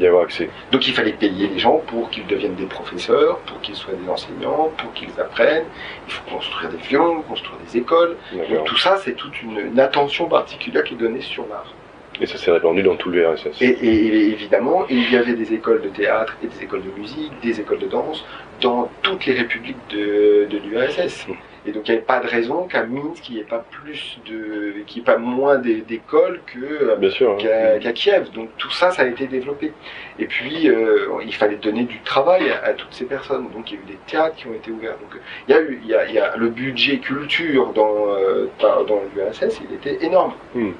avoir 0.00 0.24
accès. 0.24 0.48
Donc 0.70 0.86
il 0.86 0.94
fallait 0.94 1.12
payer 1.12 1.48
les 1.48 1.58
gens 1.58 1.78
pour 1.86 2.10
qu'ils 2.10 2.26
deviennent 2.26 2.54
des 2.54 2.66
professeurs, 2.66 3.38
pour 3.40 3.60
qu'ils 3.60 3.74
soient 3.74 3.94
des 3.94 4.08
enseignants, 4.08 4.70
pour 4.76 4.92
qu'ils 4.92 5.12
apprennent. 5.20 5.64
Il 6.06 6.12
faut 6.12 6.30
construire 6.30 6.70
des 6.70 6.78
violons, 6.78 7.22
construire 7.22 7.58
des 7.66 7.78
écoles. 7.78 8.16
Donc 8.32 8.64
tout 8.64 8.78
ça, 8.78 8.96
c'est 9.04 9.14
toute 9.14 9.40
une, 9.42 9.78
attention 9.78 10.28
particulière 10.28 10.84
qui 10.84 10.94
est 10.94 10.98
donnée 10.98 11.20
sur 11.20 11.46
l'art. 11.48 11.72
Et 12.20 12.26
ça 12.26 12.36
s'est 12.36 12.50
répandu 12.50 12.82
dans 12.82 12.94
tout 12.96 13.10
l'URSS. 13.10 13.60
Et, 13.60 13.66
et, 13.66 14.32
évidemment, 14.32 14.84
il 14.88 15.10
y 15.10 15.16
avait 15.16 15.32
des 15.32 15.54
écoles 15.54 15.80
de 15.82 15.88
théâtre 15.88 16.36
et 16.44 16.46
des 16.46 16.62
écoles 16.62 16.82
de 16.82 17.00
musique, 17.00 17.32
des 17.42 17.58
écoles 17.58 17.78
de 17.78 17.86
danse 17.86 18.24
dans 18.60 18.90
toutes 19.02 19.26
les 19.26 19.32
républiques 19.32 19.76
de, 19.90 20.46
de 20.48 20.58
l'URSS. 20.58 21.26
Et 21.64 21.72
donc 21.72 21.86
il 21.86 21.92
n'y 21.92 21.96
avait 21.98 22.06
pas 22.06 22.20
de 22.20 22.26
raison 22.26 22.66
qu'à 22.66 22.84
Minsk, 22.84 23.28
il 23.28 23.36
n'y 23.36 23.40
ait 23.40 23.44
pas 23.44 23.64
plus 23.70 24.18
de, 24.26 24.82
qu'il 24.86 25.02
ait 25.02 25.04
pas 25.04 25.16
moins 25.16 25.56
d'écoles 25.56 26.40
que 26.46 26.92
hein. 26.92 27.78
qu'à 27.80 27.92
Kiev. 27.92 28.30
Donc 28.32 28.48
tout 28.58 28.70
ça, 28.70 28.90
ça 28.90 29.02
a 29.02 29.06
été 29.06 29.26
développé. 29.26 29.72
Et 30.18 30.26
puis 30.26 30.68
euh, 30.68 31.08
il 31.24 31.34
fallait 31.34 31.56
donner 31.56 31.84
du 31.84 32.00
travail 32.00 32.50
à, 32.50 32.72
toutes 32.72 32.92
ces 32.92 33.04
personnes. 33.04 33.48
Donc 33.54 33.70
il 33.70 33.74
y 33.74 33.78
a 33.78 33.80
eu 33.80 33.86
des 33.86 33.98
théâtres 34.06 34.36
qui 34.36 34.48
ont 34.48 34.54
été 34.54 34.70
ouverts. 34.70 34.96
Donc 34.98 35.20
il 35.48 35.54
y 35.54 35.56
a 35.56 35.60
eu, 35.60 35.80
il 35.82 35.88
y 35.88 35.94
a, 35.94 36.06
il 36.06 36.14
y 36.14 36.18
a 36.18 36.36
le 36.36 36.48
budget 36.48 36.98
culture 36.98 37.72
dans 37.72 38.08
euh, 38.08 38.48
dans 38.60 39.00
l'URSS, 39.14 39.60
il 39.68 39.74
était 39.76 40.04
énorme. 40.04 40.32
Hmm. 40.54 40.72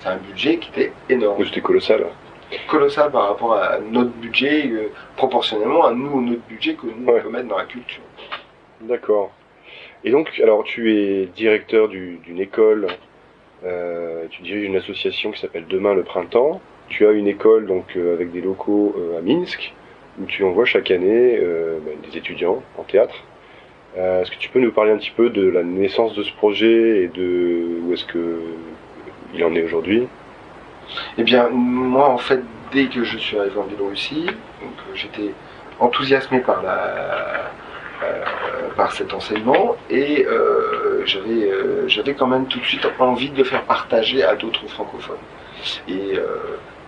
C'est 0.00 0.08
un 0.08 0.16
budget 0.16 0.56
qui 0.56 0.70
était 0.70 0.92
énorme. 1.08 1.44
C'était 1.44 1.60
colossal 1.60 2.06
colossal 2.68 3.10
par 3.10 3.28
rapport 3.28 3.54
à 3.54 3.78
notre 3.78 4.10
budget, 4.10 4.68
euh, 4.68 4.92
proportionnellement 5.16 5.86
à 5.86 5.92
nous, 5.92 6.20
notre 6.20 6.42
budget 6.42 6.74
que 6.74 6.86
nous 6.86 6.94
on 7.06 7.20
peut 7.20 7.28
mettre 7.30 7.48
dans 7.48 7.58
la 7.58 7.64
culture. 7.64 8.02
D'accord. 8.80 9.32
Et 10.04 10.10
donc, 10.10 10.38
alors 10.42 10.64
tu 10.64 10.94
es 10.94 11.26
directeur 11.34 11.88
d'une 11.88 12.38
école, 12.38 12.88
euh, 13.64 14.24
tu 14.30 14.42
diriges 14.42 14.64
une 14.64 14.76
association 14.76 15.30
qui 15.30 15.40
s'appelle 15.40 15.66
Demain 15.66 15.94
le 15.94 16.02
Printemps. 16.02 16.60
Tu 16.88 17.06
as 17.06 17.12
une 17.12 17.26
école 17.26 17.66
donc 17.66 17.96
euh, 17.96 18.12
avec 18.14 18.30
des 18.30 18.42
locaux 18.42 18.94
euh, 18.98 19.18
à 19.18 19.22
Minsk 19.22 19.72
où 20.20 20.26
tu 20.26 20.44
envoies 20.44 20.66
chaque 20.66 20.90
année 20.92 21.40
ben, 21.40 21.94
des 22.08 22.16
étudiants 22.16 22.62
en 22.78 22.84
théâtre. 22.84 23.16
Est-ce 23.96 24.30
que 24.30 24.36
tu 24.36 24.48
peux 24.48 24.60
nous 24.60 24.70
parler 24.70 24.92
un 24.92 24.96
petit 24.96 25.10
peu 25.10 25.28
de 25.28 25.48
la 25.48 25.64
naissance 25.64 26.14
de 26.14 26.22
ce 26.22 26.32
projet 26.34 27.02
et 27.02 27.08
de 27.08 27.80
où 27.82 27.92
est-ce 27.92 28.04
que 28.04 28.40
il 29.34 29.44
en 29.44 29.52
est 29.56 29.64
aujourd'hui? 29.64 30.06
Eh 31.18 31.24
bien, 31.24 31.48
moi 31.48 32.10
en 32.10 32.18
fait, 32.18 32.40
dès 32.72 32.86
que 32.86 33.02
je 33.02 33.18
suis 33.18 33.36
arrivé 33.36 33.58
en 33.58 33.64
Biélorussie, 33.64 34.26
j'étais 34.94 35.32
enthousiasmé 35.80 36.38
par 36.38 36.62
la 36.62 37.50
par 38.76 38.92
cet 38.92 39.12
enseignement 39.14 39.76
et 39.90 40.26
euh, 40.26 41.02
j'avais 41.06 41.50
euh, 41.50 41.88
j'avais 41.88 42.14
quand 42.14 42.26
même 42.26 42.46
tout 42.46 42.58
de 42.58 42.64
suite 42.64 42.86
envie 42.98 43.30
de 43.30 43.38
le 43.38 43.44
faire 43.44 43.62
partager 43.62 44.24
à 44.24 44.34
d'autres 44.34 44.66
francophones 44.68 45.16
et 45.88 46.18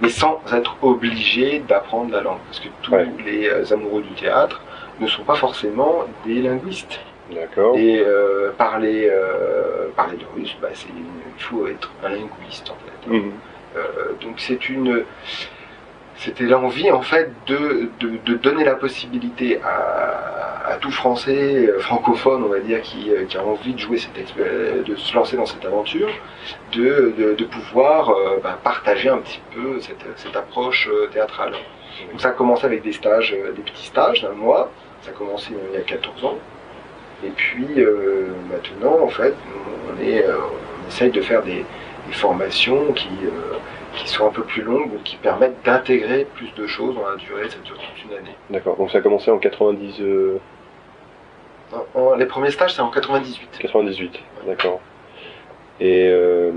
mais 0.01 0.11
sans 0.11 0.43
être 0.53 0.77
obligé 0.83 1.61
d'apprendre 1.61 2.13
la 2.13 2.21
langue 2.21 2.41
parce 2.47 2.61
que 2.61 2.69
tous 2.83 2.95
les 3.25 3.73
amoureux 3.73 4.03
du 4.03 4.13
théâtre 4.15 4.61
ne 5.01 5.07
sont 5.07 5.23
pas 5.23 5.37
forcément 5.37 6.05
des 6.27 6.43
linguistes 6.43 7.01
D'accord. 7.33 7.77
Et 7.77 8.05
parler, 8.57 9.11
parler 9.97 10.17
de 10.17 10.25
russe, 10.37 10.57
bah, 10.61 10.69
il 10.73 11.43
faut 11.43 11.67
être 11.67 11.91
un 12.05 12.11
linguiste 12.11 12.71
en 12.71 12.77
fait. 12.85 13.17
Mhm. 13.17 13.33
donc 14.21 14.35
c'est 14.37 14.69
une, 14.69 15.05
c'était 16.19 16.45
l'envie 16.45 16.91
en 16.91 17.03
fait 17.03 17.31
de, 17.47 17.91
de, 18.01 18.35
donner 18.35 18.65
la 18.65 18.75
possibilité 18.75 19.61
à, 19.63 20.56
à, 20.67 20.77
tout 20.77 20.91
Français 20.91 21.67
euh, 21.69 21.79
francophone, 21.81 22.43
on 22.45 22.49
va 22.49 22.61
dire, 22.61 22.83
qui, 22.83 23.11
euh, 23.11 23.25
qui 23.25 23.37
a 23.37 23.45
envie 23.45 23.75
de 23.75 23.79
jouer 23.79 23.99
cette 23.99 24.15
de 24.37 24.97
se 24.97 25.15
lancer 25.15 25.37
dans 25.37 25.47
cette 25.47 25.65
aventure, 25.65 26.09
de, 26.73 27.35
de 27.37 27.45
pouvoir 27.45 28.11
euh, 28.11 28.39
bah, 28.43 28.59
partager 28.63 29.09
un 29.09 29.19
petit 29.19 29.41
peu 29.55 29.81
cette, 29.81 30.05
cette 30.17 30.37
approche 30.37 30.89
théâtrale. 31.13 31.53
Donc 32.11 32.21
ça 32.21 32.29
a 32.29 32.33
commencé 32.33 32.67
avec 32.67 32.83
des 32.83 32.93
stages, 32.93 33.31
des 33.33 33.63
petits 33.63 33.87
stages 33.87 34.23
d'un 34.23 34.33
mois. 34.33 34.71
Ça 35.03 35.11
a 35.11 35.15
commencé 35.15 35.53
il 35.73 35.75
y 35.75 35.81
a 35.81 35.85
14 35.85 36.25
ans. 36.25 36.39
Et 37.25 37.31
puis 37.31 37.67
maintenant, 38.51 39.03
en 39.03 39.09
fait, 39.09 39.35
on, 39.89 40.03
est, 40.03 40.25
on 40.29 40.89
essaye 40.89 41.11
de 41.11 41.21
faire 41.21 41.43
des, 41.43 41.65
formations 42.13 42.93
qui 42.93 43.09
qui 43.97 44.09
sont 44.09 44.27
un 44.27 44.31
peu 44.31 44.43
plus 44.43 44.63
longues 44.63 44.93
ou 44.95 44.99
qui 45.03 45.17
permettent 45.17 45.65
d'intégrer 45.65 46.27
plus 46.35 46.53
de 46.55 46.67
choses 46.67 46.95
dans 46.95 47.09
la 47.09 47.17
durée, 47.17 47.49
ça 47.49 47.57
dure 47.65 47.77
toute 47.77 48.05
une 48.05 48.17
année. 48.17 48.37
D'accord, 48.51 48.77
donc 48.77 48.91
ça 48.91 48.99
a 48.99 49.01
commencé 49.01 49.31
en 49.31 49.39
90 49.39 50.01
euh... 50.01 50.39
Les 52.19 52.27
premiers 52.27 52.51
stages, 52.51 52.75
c'est 52.75 52.83
en 52.83 52.91
98. 52.91 53.59
98, 53.59 54.19
d'accord. 54.47 54.81
Et 55.81 56.09
euh, 56.11 56.51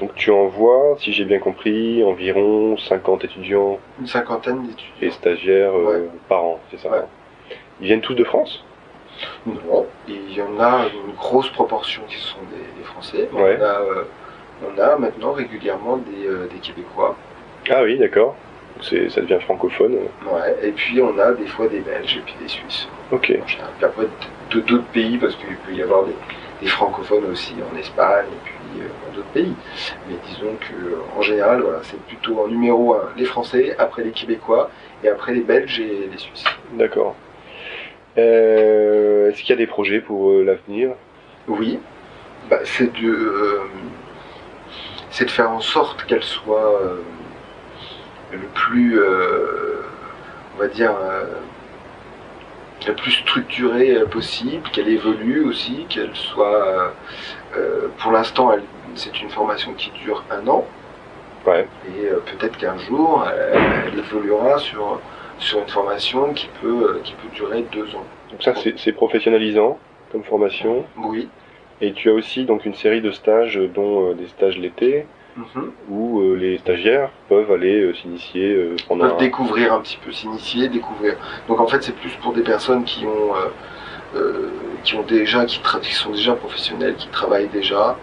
Donc 0.00 0.14
tu 0.14 0.30
envoies, 0.30 0.96
si 0.98 1.12
j'ai 1.12 1.24
bien 1.24 1.38
compris, 1.38 2.02
environ 2.04 2.76
50 2.76 3.24
étudiants 3.24 3.78
Une 4.00 4.06
cinquantaine 4.06 4.64
et 4.64 4.68
d'étudiants. 4.68 5.12
stagiaires 5.18 5.76
euh, 5.76 6.08
par 6.28 6.42
an, 6.44 6.60
c'est 6.70 6.78
ça 6.80 6.90
Ouais. 6.90 6.98
hein 6.98 7.06
Ils 7.80 7.86
viennent 7.86 8.00
tous 8.00 8.14
de 8.14 8.24
France? 8.24 8.64
Non. 9.46 9.86
Il 10.08 10.32
y 10.32 10.40
en 10.42 10.58
a 10.60 10.86
une 11.06 11.12
grosse 11.16 11.50
proportion 11.50 12.02
qui 12.08 12.16
sont 12.16 12.38
des, 12.50 12.78
des 12.80 12.84
Français. 12.84 13.28
mais 13.32 13.42
Ouais. 13.42 13.58
On, 13.60 13.64
a, 13.64 13.80
euh, 13.80 14.04
on 14.76 14.80
a 14.80 14.96
maintenant 14.98 15.32
régulièrement 15.32 15.96
des, 15.98 16.28
des 16.52 16.60
Québécois. 16.60 17.16
Ah 17.70 17.82
oui, 17.82 17.98
d'accord. 17.98 18.34
Ça 18.82 19.20
devient 19.20 19.38
francophone. 19.42 19.94
Ouais. 20.26 20.56
Et 20.62 20.70
puis 20.72 21.00
on 21.02 21.18
a 21.18 21.32
des 21.32 21.46
fois 21.46 21.66
des 21.68 21.80
Belges 21.80 22.16
et 22.16 22.20
puis 22.20 22.34
des 22.40 22.48
Suisses. 22.48 22.88
Ok, 23.10 23.32
En 23.42 23.46
général. 23.46 23.70
Puis 23.76 23.84
après 23.84 24.06
d'autres 24.50 24.82
pays, 24.92 25.18
parce 25.18 25.34
qu'il 25.36 25.56
peut 25.66 25.72
y 25.72 25.82
avoir 25.82 26.04
des, 26.04 26.14
des 26.62 26.68
francophones 26.68 27.24
aussi 27.30 27.54
en 27.72 27.76
Espagne 27.78 28.26
et 28.32 28.44
puis 28.44 28.80
euh, 28.82 28.88
dans 29.06 29.16
d'autres 29.16 29.28
pays. 29.28 29.54
Mais 30.08 30.14
disons 30.28 30.54
que 30.60 31.18
en 31.18 31.22
général, 31.22 31.60
voilà, 31.62 31.80
c'est 31.82 32.00
plutôt 32.02 32.38
en 32.40 32.48
numéro 32.48 32.94
un 32.94 33.08
les 33.16 33.24
Français, 33.24 33.74
après 33.78 34.02
les 34.04 34.12
Québécois 34.12 34.70
et 35.02 35.08
après 35.08 35.32
les 35.34 35.40
Belges 35.42 35.80
et 35.80 36.08
les 36.10 36.18
Suisses. 36.18 36.44
d'accord. 36.74 37.14
Euh, 38.16 39.28
Est-ce 39.30 39.40
qu'il 39.42 39.50
y 39.50 39.52
a 39.52 39.56
des 39.56 39.66
projets 39.66 40.00
pour 40.00 40.30
euh, 40.30 40.42
l'avenir? 40.44 40.90
Oui, 41.46 41.78
bah, 42.50 42.58
c'est 42.64 42.92
de, 43.00 43.60
c'est 45.10 45.24
de 45.26 45.30
faire 45.30 45.50
en 45.50 45.60
sorte 45.60 46.04
qu'elle 46.04 46.22
soit 46.22 46.80
le 48.32 48.46
plus, 48.54 48.98
euh, 49.00 49.82
on 50.56 50.60
va 50.60 50.68
dire, 50.68 50.92
euh, 51.00 51.24
le 52.86 52.94
plus 52.94 53.10
structurée 53.12 53.96
euh, 53.96 54.06
possible, 54.06 54.68
qu'elle 54.70 54.88
évolue 54.88 55.44
aussi, 55.44 55.86
qu'elle 55.88 56.14
soit, 56.14 56.92
euh, 57.56 57.88
pour 57.98 58.12
l'instant, 58.12 58.52
c'est 58.94 59.20
une 59.22 59.30
formation 59.30 59.72
qui 59.74 59.90
dure 60.04 60.24
un 60.30 60.46
an, 60.48 60.66
Ouais. 61.46 61.66
et 61.86 62.08
peut-être 62.26 62.58
qu'un 62.58 62.76
jour, 62.78 63.24
elle, 63.26 63.58
elle 63.92 63.98
évoluera 63.98 64.58
sur, 64.58 65.00
sur 65.38 65.60
une 65.60 65.68
formation 65.68 66.34
qui 66.34 66.48
peut, 66.60 67.00
qui 67.04 67.14
peut 67.14 67.28
durer 67.34 67.64
deux 67.72 67.94
ans. 67.94 68.04
Donc 68.30 68.42
ça, 68.42 68.52
c'est 68.76 68.92
professionnalisant 68.92 69.78
comme 70.12 70.24
formation. 70.24 70.84
Oui. 70.96 71.28
Et 71.80 71.92
tu 71.92 72.10
as 72.10 72.12
aussi 72.12 72.44
donc 72.44 72.66
une 72.66 72.74
série 72.74 73.00
de 73.00 73.12
stages, 73.12 73.58
dont 73.74 74.12
des 74.12 74.26
stages 74.26 74.58
l'été, 74.58 75.06
Mhm. 75.38 75.70
où 75.88 76.20
euh, 76.20 76.34
les 76.34 76.58
stagiaires 76.58 77.10
peuvent 77.28 77.50
aller 77.52 77.80
euh, 77.82 77.94
s'initier 77.94 78.52
euh, 78.54 78.74
pendant 78.88 79.04
peuvent 79.06 79.14
un- 79.14 79.18
découvrir 79.18 79.72
un 79.72 79.80
petit 79.80 79.96
peu, 80.04 80.10
s'initier, 80.10 80.68
découvrir. 80.68 81.14
Donc 81.46 81.60
en 81.60 81.66
fait, 81.68 81.80
c'est 81.82 81.94
plus 81.94 82.10
pour 82.20 82.32
des 82.32 82.42
personnes 82.42 82.82
qui 82.84 83.06
ont, 83.06 83.34
euh, 83.36 84.16
euh, 84.18 84.48
qui 84.82 84.96
ont 84.96 85.02
déjà, 85.02 85.44
qui, 85.44 85.60
sont 85.94 86.10
déjà 86.10 86.34
professionnels, 86.34 86.96
qui 86.96 87.06
travaillent 87.08 87.48
déjà, 87.48 87.96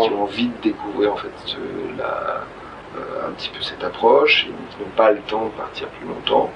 qui 0.00 0.10
ont 0.10 0.22
envie 0.24 0.48
de 0.48 0.62
découvrir 0.62 1.12
en 1.12 1.16
fait 1.16 1.56
la, 1.96 2.42
un 3.26 3.30
petit 3.32 3.50
peu 3.50 3.62
cette 3.62 3.82
approche, 3.84 4.46
et 4.46 4.48
qui 4.48 4.82
n'ont 4.82 4.90
pas 4.96 5.10
le 5.12 5.20
temps 5.28 5.44
de 5.46 5.50
partir 5.50 5.86
plus 5.88 6.08
longtemps. 6.08 6.50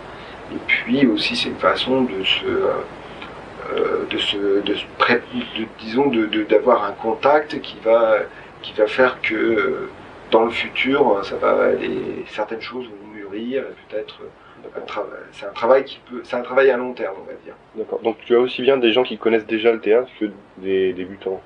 Et 0.52 0.58
puis 0.66 1.06
aussi, 1.06 1.36
c'est 1.36 1.48
une 1.50 1.56
façon 1.56 2.02
de 2.02 2.24
se, 2.24 2.46
de 4.10 4.18
se, 4.18 4.60
de 4.62 4.74
se 4.74 4.84
pré- 4.98 5.22
de- 5.56 5.66
disons, 5.80 6.06
de, 6.08 6.26
de- 6.26 6.44
d'avoir 6.44 6.84
un 6.84 6.92
contact 6.92 7.60
qui 7.60 7.76
va, 7.84 8.16
qui 8.62 8.72
va 8.72 8.86
faire 8.86 9.20
que 9.20 9.88
dans 10.30 10.44
le 10.44 10.50
futur, 10.50 11.24
ça 11.24 11.36
va, 11.36 11.72
les, 11.72 12.24
certaines 12.28 12.60
choses 12.60 12.86
vont 12.86 13.08
mûrir, 13.14 13.62
et 13.62 13.92
peut-être 13.94 14.20
travail. 14.86 15.20
C'est 15.32 15.46
un 15.46 15.52
travail 15.52 15.84
qui 15.84 16.00
peut, 16.10 16.20
c'est 16.24 16.36
un 16.36 16.42
travail 16.42 16.70
à 16.70 16.76
long 16.76 16.92
terme, 16.92 17.14
on 17.20 17.26
va 17.26 17.34
dire. 17.44 17.54
D'accord. 17.74 18.00
Donc 18.00 18.16
tu 18.24 18.34
as 18.34 18.40
aussi 18.40 18.62
bien 18.62 18.76
des 18.76 18.92
gens 18.92 19.02
qui 19.02 19.18
connaissent 19.18 19.46
déjà 19.46 19.72
le 19.72 19.80
théâtre 19.80 20.08
que 20.18 20.26
des 20.58 20.92
débutants. 20.92 21.40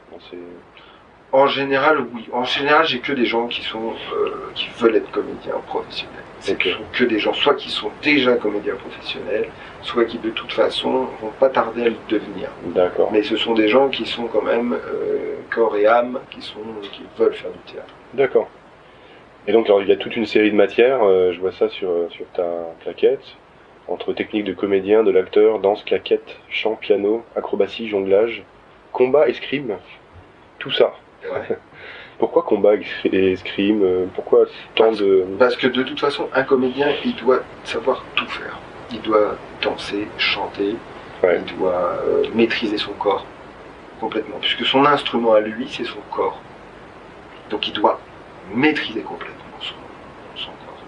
En 1.32 1.46
général, 1.46 2.04
oui. 2.14 2.28
En 2.32 2.44
général, 2.44 2.86
j'ai 2.86 2.98
que 3.00 3.12
des 3.12 3.24
gens 3.24 3.46
qui 3.46 3.62
sont, 3.62 3.94
euh, 4.14 4.50
qui 4.54 4.68
veulent 4.78 4.96
être 4.96 5.10
comédiens 5.10 5.54
professionnels. 5.66 6.16
C'est 6.40 6.54
Ok. 6.54 6.64
sont 6.76 6.84
que 6.92 7.04
des 7.04 7.18
gens, 7.18 7.32
soit 7.32 7.54
qui 7.54 7.70
sont 7.70 7.90
déjà 8.02 8.34
comédiens 8.34 8.74
professionnels, 8.74 9.48
soit 9.80 10.04
qui 10.04 10.18
de 10.18 10.28
toute 10.30 10.52
façon 10.52 11.06
vont 11.22 11.32
pas 11.40 11.48
tarder 11.48 11.82
à 11.82 11.88
le 11.88 11.96
devenir. 12.08 12.50
D'accord. 12.66 13.10
Mais 13.12 13.22
ce 13.22 13.36
sont 13.36 13.54
des 13.54 13.68
gens 13.68 13.88
qui 13.88 14.04
sont 14.04 14.26
quand 14.26 14.42
même 14.42 14.74
euh, 14.74 15.37
corps 15.50 15.74
et 15.76 15.87
âme, 15.87 16.18
qui 16.30 16.42
sont, 16.42 16.61
qui 16.92 17.02
veulent 17.16 17.35
faire 17.35 17.50
du 17.50 17.72
théâtre. 17.72 17.94
D'accord. 18.12 18.50
Et 19.46 19.52
donc 19.52 19.66
alors, 19.66 19.83
il 19.83 19.88
y 19.88 19.92
a 19.92 19.96
toute 19.96 20.16
une 20.16 20.26
série 20.26 20.50
de 20.50 20.57
matières. 20.57 21.02
euh, 21.02 21.33
je 21.33 21.40
vois 21.40 21.52
ça 21.52 21.68
sur 21.68 21.90
euh, 21.90 22.09
sur 22.11 22.26
ta 22.35 22.44
plaquette. 22.83 23.24
Entre 23.88 24.12
technique 24.12 24.44
de 24.44 24.52
comédien, 24.52 25.02
de 25.02 25.11
l'acteur, 25.11 25.59
danse, 25.59 25.83
claquette, 25.83 26.37
chant, 26.48 26.76
piano, 26.76 27.24
acrobatie, 27.35 27.88
jonglage, 27.88 28.44
combat, 28.92 29.28
escrime, 29.28 29.76
tout 30.61 30.70
ça. 30.70 30.92
Ouais. 31.24 31.57
Pourquoi 32.18 32.42
combat 32.42 32.74
et 33.05 33.33
escrime 33.33 33.83
euh, 33.83 34.05
Pourquoi 34.14 34.44
tant 34.76 34.85
Parce- 34.85 34.98
de 34.98 35.24
Parce 35.38 35.57
que 35.57 35.66
de 35.66 35.83
toute 35.83 35.98
façon, 35.98 36.28
un 36.33 36.44
comédien, 36.44 36.87
il 37.05 37.16
doit 37.16 37.40
savoir 37.64 38.05
tout 38.14 38.26
faire. 38.28 38.57
Il 38.92 39.00
doit 39.00 39.37
danser, 39.61 40.07
chanter, 40.18 40.76
Ouais. 41.24 41.40
il 41.44 41.57
doit 41.57 41.98
euh, 42.07 42.24
maîtriser 42.35 42.78
son 42.78 42.92
corps 42.92 43.26
complètement. 43.98 44.37
Puisque 44.40 44.64
son 44.64 44.85
instrument 44.87 45.33
à 45.35 45.40
lui, 45.40 45.66
c'est 45.68 45.85
son 45.85 45.98
corps. 46.12 46.40
Donc 47.50 47.66
il 47.66 47.72
doit 47.74 47.98
maîtriser 48.55 49.02
complètement 49.02 49.59
son, 49.61 49.74
son 50.37 50.50
corps. 50.50 50.83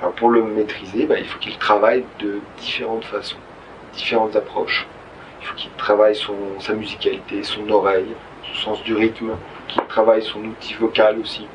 Alors 0.00 0.14
pour 0.14 0.30
le 0.30 0.42
maîtriser, 0.42 1.06
bah, 1.06 1.18
il 1.18 1.26
faut 1.26 1.38
qu'il 1.38 1.56
travaille 1.58 2.04
de 2.18 2.40
différentes 2.58 3.04
façons, 3.04 3.36
différentes 3.94 4.36
approches. 4.36 4.86
Il 5.40 5.46
faut 5.46 5.54
qu'il 5.54 5.70
travaille 5.72 6.14
son, 6.14 6.36
sa 6.60 6.74
musicalité, 6.74 7.42
son 7.42 7.68
oreille, 7.68 8.14
son 8.44 8.54
sens 8.54 8.82
du 8.84 8.94
rythme, 8.94 9.32
qu'il 9.68 9.82
travaille 9.86 10.22
son 10.22 10.44
outil 10.44 10.74
vocal 10.74 11.18
aussi. 11.18 11.46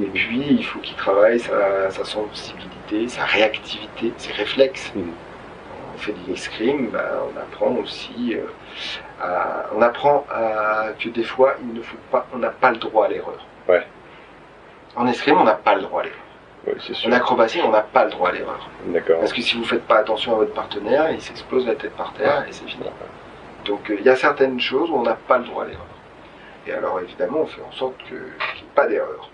Et 0.00 0.06
puis, 0.06 0.42
il 0.48 0.64
faut 0.64 0.78
qu'il 0.78 0.96
travaille 0.96 1.38
sa, 1.38 1.90
sa 1.90 2.04
sensibilité, 2.04 3.08
sa 3.08 3.24
réactivité, 3.24 4.12
ses 4.16 4.32
réflexes. 4.32 4.92
Mhm. 4.94 5.12
On 5.94 5.98
fait 5.98 6.14
des 6.26 6.32
escrimes, 6.32 6.88
ben, 6.90 7.04
on 7.34 7.38
apprend 7.38 7.74
aussi 7.76 8.34
euh, 8.34 8.46
à, 9.20 9.66
on 9.76 9.82
apprend 9.82 10.24
à, 10.30 10.92
que 10.98 11.10
des 11.10 11.24
fois, 11.24 11.56
il 11.60 11.74
ne 11.74 11.82
faut 11.82 11.98
pas, 12.10 12.26
on 12.32 12.38
n'a 12.38 12.48
pas 12.48 12.70
le 12.70 12.78
droit 12.78 13.06
à 13.06 13.08
l'erreur. 13.08 13.44
Ouais. 13.68 13.86
En 14.96 15.06
escrime, 15.06 15.38
on 15.38 15.44
n'a 15.44 15.54
pas 15.54 15.74
le 15.74 15.82
droit 15.82 16.00
à 16.02 16.04
l'erreur. 16.04 16.18
En 17.06 17.12
acrobatie, 17.12 17.60
on 17.64 17.70
n'a 17.70 17.80
pas 17.80 18.04
le 18.04 18.10
droit 18.10 18.28
à 18.28 18.32
l'erreur. 18.32 18.68
Parce 19.20 19.32
que 19.32 19.40
si 19.40 19.54
vous 19.54 19.62
ne 19.62 19.66
faites 19.66 19.86
pas 19.86 19.96
attention 19.98 20.32
à 20.32 20.36
votre 20.36 20.52
partenaire, 20.52 21.10
il 21.10 21.20
s'explose 21.20 21.66
la 21.66 21.74
tête 21.74 21.96
par 21.96 22.12
terre 22.12 22.44
et 22.48 22.52
c'est 22.52 22.66
fini. 22.68 22.84
Donc 23.64 23.90
euh, 23.90 23.96
il 23.98 24.04
y 24.04 24.08
a 24.08 24.16
certaines 24.16 24.60
choses 24.60 24.90
où 24.90 24.94
on 24.96 25.02
n'a 25.02 25.14
pas 25.14 25.38
le 25.38 25.44
droit 25.44 25.64
à 25.64 25.66
l'erreur. 25.66 25.86
Et 26.66 26.72
alors 26.72 27.00
évidemment, 27.00 27.40
on 27.42 27.46
fait 27.46 27.62
en 27.66 27.72
sorte 27.72 27.96
que- 27.98 28.04
qu'il 28.14 28.14
n'y 28.14 28.68
ait 28.68 28.74
pas 28.74 28.86
d'erreur. 28.86 29.30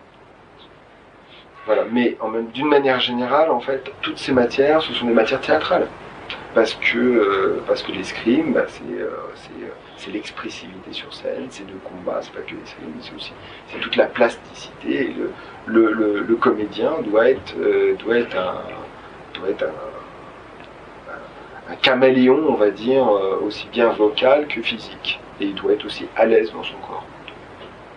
Voilà, 1.66 1.82
mais 1.90 2.16
en 2.20 2.28
même 2.28 2.46
d'une 2.50 2.68
manière 2.68 3.00
générale, 3.00 3.50
en 3.50 3.58
fait, 3.60 3.90
toutes 4.02 4.18
ces 4.18 4.32
matières, 4.32 4.80
ce 4.82 4.92
sont 4.92 5.06
des 5.06 5.12
matières 5.12 5.40
théâtrales. 5.40 5.88
Parce 6.56 6.72
que, 6.72 6.96
euh, 6.96 7.60
parce 7.66 7.82
que 7.82 7.92
l'escrime, 7.92 8.54
bah, 8.54 8.64
c'est 8.66 8.82
euh, 8.98 9.10
euh, 9.10 9.68
c'est 9.98 10.10
l'expressivité 10.10 10.90
sur 10.90 11.12
scène, 11.12 11.48
c'est 11.50 11.64
le 11.64 11.78
combat, 11.84 12.20
c'est 12.22 12.32
pas 12.32 12.40
que 12.40 12.54
l'escrime, 12.54 12.94
c'est 13.02 13.14
aussi 13.14 13.34
c'est 13.68 13.78
toute 13.78 13.96
la 13.96 14.06
plasticité. 14.06 15.10
Le, 15.66 16.34
comédien 16.40 16.92
doit 17.02 17.28
être, 17.28 17.54
euh, 17.60 17.94
doit 17.96 18.16
être 18.16 18.34
un, 18.38 18.62
doit 19.38 19.50
être 19.50 19.66
un, 21.68 21.76
caméléon, 21.82 22.46
on 22.48 22.54
va 22.54 22.70
dire, 22.70 23.06
aussi 23.42 23.68
bien 23.70 23.90
vocal 23.90 24.46
que 24.46 24.62
physique. 24.62 25.20
Et 25.42 25.44
il 25.44 25.54
doit 25.56 25.74
être 25.74 25.84
aussi 25.84 26.06
à 26.16 26.24
l'aise 26.24 26.50
dans 26.52 26.62
son 26.62 26.78
corps. 26.88 27.04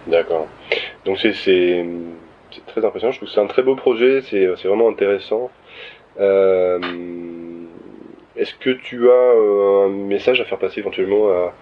D'accord. 0.06 0.50
Donc 1.06 1.18
c'est 1.20 1.32
c'est 1.32 1.86
c'est 2.52 2.66
très 2.66 2.84
impressionnant. 2.84 3.14
Je 3.14 3.20
trouve 3.20 3.30
que 3.30 3.36
c'est 3.36 3.40
un 3.40 3.48
très 3.48 3.64
beau 3.64 3.76
projet. 3.76 4.22
C'est 4.30 4.50
c'est 4.58 4.68
vraiment 4.68 4.90
intéressant. 4.90 5.50
Euh, 6.20 6.80
Est-ce 8.40 8.54
que 8.56 8.70
tu 8.70 9.10
as 9.10 9.14
euh, 9.14 9.86
un 9.88 9.90
message 9.90 10.40
à 10.40 10.46
faire 10.46 10.58
passer 10.58 10.80
éventuellement 10.80 11.30
à, 11.30 11.54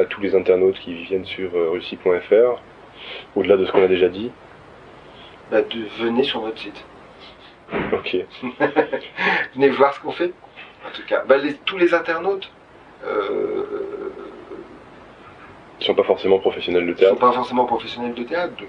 à 0.00 0.04
tous 0.04 0.20
les 0.20 0.34
internautes 0.36 0.78
qui 0.78 0.92
viennent 0.94 1.24
sur 1.24 1.50
euh, 1.56 1.70
russie.fr 1.70 2.60
au-delà 3.34 3.56
de 3.56 3.64
ce 3.64 3.72
qu'on 3.72 3.82
a 3.82 3.88
déjà 3.88 4.08
dit? 4.08 4.30
Bah, 5.50 5.62
de, 5.62 5.78
venez 6.04 6.22
sur 6.24 6.42
notre 6.42 6.58
site. 6.58 6.84
Ok. 7.92 8.16
Venez 9.54 9.70
voir 9.70 9.94
ce 9.94 10.00
qu'on 10.00 10.12
fait. 10.12 10.32
En 10.86 10.90
tout 10.94 11.02
cas, 11.08 11.24
bah, 11.26 11.36
les- 11.38 11.54
tous 11.54 11.78
les 11.78 11.94
internautes 11.94 12.50
euh, 13.06 13.64
Ils 15.80 15.84
sont 15.86 15.94
pas 15.94 16.02
forcément 16.04 16.38
professionnels 16.38 16.84
de 16.84 16.90
ne 16.90 16.94
sont 16.94 17.00
théâtre. 17.00 17.18
pas 17.18 17.32
forcément 17.32 17.64
professionnels 17.64 18.14
de 18.14 18.22
théâtre. 18.22 18.54
Donc, 18.56 18.68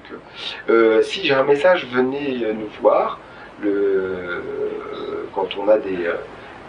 euh, 0.69 1.01
si 1.03 1.25
j'ai 1.25 1.33
un 1.33 1.43
message, 1.43 1.85
venez 1.91 2.39
nous 2.53 2.67
voir. 2.81 3.19
Le, 3.61 3.69
euh, 3.69 4.41
quand 5.33 5.57
on 5.57 5.67
a 5.67 5.77
des, 5.79 6.05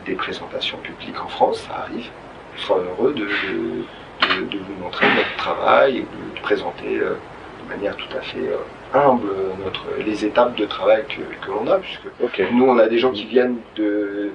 des 0.09 0.15
présentations 0.15 0.79
publiques 0.79 1.21
en 1.23 1.29
France, 1.29 1.59
ça 1.69 1.81
arrive. 1.85 2.09
On 2.57 2.61
sera 2.61 2.79
heureux 2.81 3.13
de, 3.13 3.25
de, 3.27 4.41
de- 4.41 4.47
de 4.51 4.59
vous 4.59 4.75
montrer 4.83 5.07
notre 5.15 5.37
travail 5.37 5.99
et 5.99 6.01
de, 6.01 6.41
présenter 6.43 6.99
euh, 6.99 7.15
de 7.63 7.69
manière 7.69 7.95
tout 7.97 8.09
à 8.17 8.21
fait 8.23 8.39
euh, 8.49 8.57
humble 8.95 9.29
notre, 9.63 9.85
les 10.05 10.25
étapes 10.25 10.57
de 10.57 10.65
travail 10.65 11.05
que, 11.09 11.21
que 11.45 11.51
l'on 11.51 11.67
a, 11.71 11.79
puisque 11.79 12.07
Ok. 12.23 12.43
nous, 12.53 12.65
on 12.65 12.79
a 12.79 12.87
des 12.89 12.99
gens 12.99 13.13
qui 13.13 13.27
viennent 13.27 13.59
de, 13.77 14.31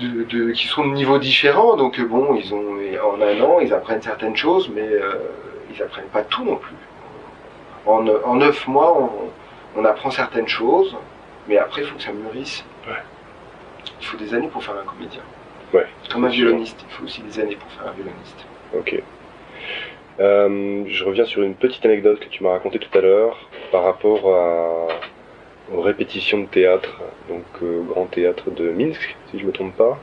de, 0.00 0.24
de- 0.24 0.50
qui 0.52 0.66
sont 0.66 0.86
de 0.86 0.92
niveaux 0.92 1.18
différents, 1.18 1.76
donc 1.76 1.98
euh, 1.98 2.04
bon, 2.04 2.34
ils 2.34 2.52
ont 2.54 2.76
en 3.10 3.20
un 3.22 3.40
an, 3.40 3.58
ils 3.60 3.72
apprennent 3.72 4.02
certaines 4.02 4.36
choses, 4.36 4.68
mais 4.74 4.86
euh, 4.86 5.14
ils 5.74 5.82
apprennent 5.82 6.12
pas 6.12 6.22
tout 6.22 6.44
non 6.44 6.56
plus. 6.56 6.76
En, 7.86 8.06
en 8.06 8.34
neuf 8.36 8.66
mois, 8.68 8.96
on, 9.00 9.80
on 9.80 9.84
apprend 9.84 10.10
certaines 10.10 10.48
choses, 10.48 10.94
mais 11.48 11.56
après, 11.56 11.82
il 11.82 11.86
faut 11.88 11.96
que 11.96 12.02
ça 12.02 12.12
mûrisse. 12.12 12.64
Ouais. 12.86 12.94
Il 14.00 14.06
faut 14.06 14.16
des 14.16 14.34
années 14.34 14.48
pour 14.48 14.62
faire 14.62 14.74
un 14.76 14.84
comédien. 14.88 15.22
Ouais. 15.72 15.86
Comme 16.10 16.24
un 16.24 16.28
violoniste, 16.28 16.84
il 16.88 16.92
faut 16.94 17.04
aussi 17.04 17.20
des 17.22 17.38
années 17.40 17.56
pour 17.56 17.70
faire 17.70 17.88
un 17.88 17.92
violoniste. 17.92 18.46
Ok. 18.76 19.02
Euh, 20.20 20.84
je 20.88 21.04
reviens 21.04 21.24
sur 21.24 21.42
une 21.42 21.54
petite 21.54 21.84
anecdote 21.84 22.18
que 22.18 22.28
tu 22.28 22.42
m'as 22.42 22.50
racontée 22.50 22.78
tout 22.78 22.96
à 22.98 23.00
l'heure 23.00 23.36
par 23.70 23.84
rapport 23.84 24.34
à- 24.34 24.88
aux 25.74 25.80
répétitions 25.80 26.38
de 26.40 26.46
théâtre, 26.46 27.00
donc 27.28 27.44
euh, 27.62 27.80
au 27.80 27.84
Grand 27.84 28.06
Théâtre 28.06 28.50
de 28.50 28.70
Minsk, 28.70 29.16
si 29.30 29.38
je 29.38 29.44
me 29.46 29.52
trompe 29.52 29.76
pas. 29.76 29.98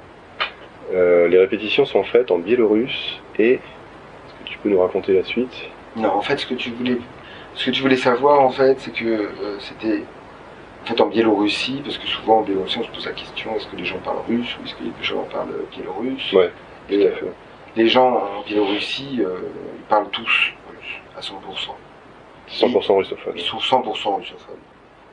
Euh, 0.94 1.28
les 1.28 1.40
répétitions 1.40 1.86
sont 1.86 2.04
faites 2.04 2.30
en 2.32 2.38
biélorusse 2.38 3.20
et 3.40 3.54
est-ce 3.54 4.34
que 4.44 4.50
tu 4.50 4.58
peux 4.60 4.70
nous 4.70 4.80
raconter 4.80 5.14
la 5.14 5.24
suite? 5.24 5.68
Non, 5.96 6.10
en 6.14 6.22
fait, 6.22 6.38
ce 6.38 6.46
que 6.46 6.54
tu 6.54 6.70
voulais, 6.70 6.98
ce 7.56 7.66
que 7.66 7.72
tu 7.72 7.82
voulais 7.82 7.96
savoir, 7.98 8.42
en 8.42 8.52
fait, 8.52 8.80
c'est 8.80 8.92
que 8.94 9.32
c'était 9.60 10.04
en 10.86 10.88
fait 10.88 11.02
en 11.02 11.08
Biélorussie, 11.08 11.82
parce 11.84 11.98
que 11.98 12.06
souvent 12.06 12.40
en 12.40 12.42
Biélorussie, 12.44 12.78
on 12.80 12.84
se 12.84 12.92
pose 12.92 13.06
la 13.08 13.14
question 13.14 13.56
est-ce 13.56 13.68
que 13.68 13.76
les 13.76 13.86
gens 13.86 13.98
parlent 14.06 14.22
russe 14.28 14.56
ou 14.60 14.66
est-ce 14.66 14.76
que 14.76 14.84
les 14.84 14.92
gens 15.04 15.24
parlent 15.32 15.50
biélorusse? 15.72 16.32
Ouais, 16.34 16.52
Et 16.92 17.10
les 17.76 17.88
gens 17.88 18.14
en 18.38 18.42
Biélorussie, 18.46 19.18
euh, 19.22 19.40
ils 19.78 19.84
parlent 19.86 20.10
tous 20.12 20.52
russe 20.70 21.02
à 21.18 21.22
100%. 21.22 21.76
100% 22.48 22.98
russophone. 22.98 23.34
Ils 23.36 23.42
sont 23.42 23.58
100% 23.58 24.18
russophones. 24.18 24.56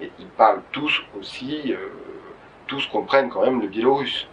Et 0.03 0.11
ils 0.19 0.27
parlent 0.27 0.61
tous 0.73 1.03
aussi, 1.19 1.73
euh, 1.73 1.77
tous 2.67 2.85
comprennent 2.89 3.31
quand 3.31 3.43
même 3.43 3.63
le 3.63 3.69
biélorusse, 3.69 4.27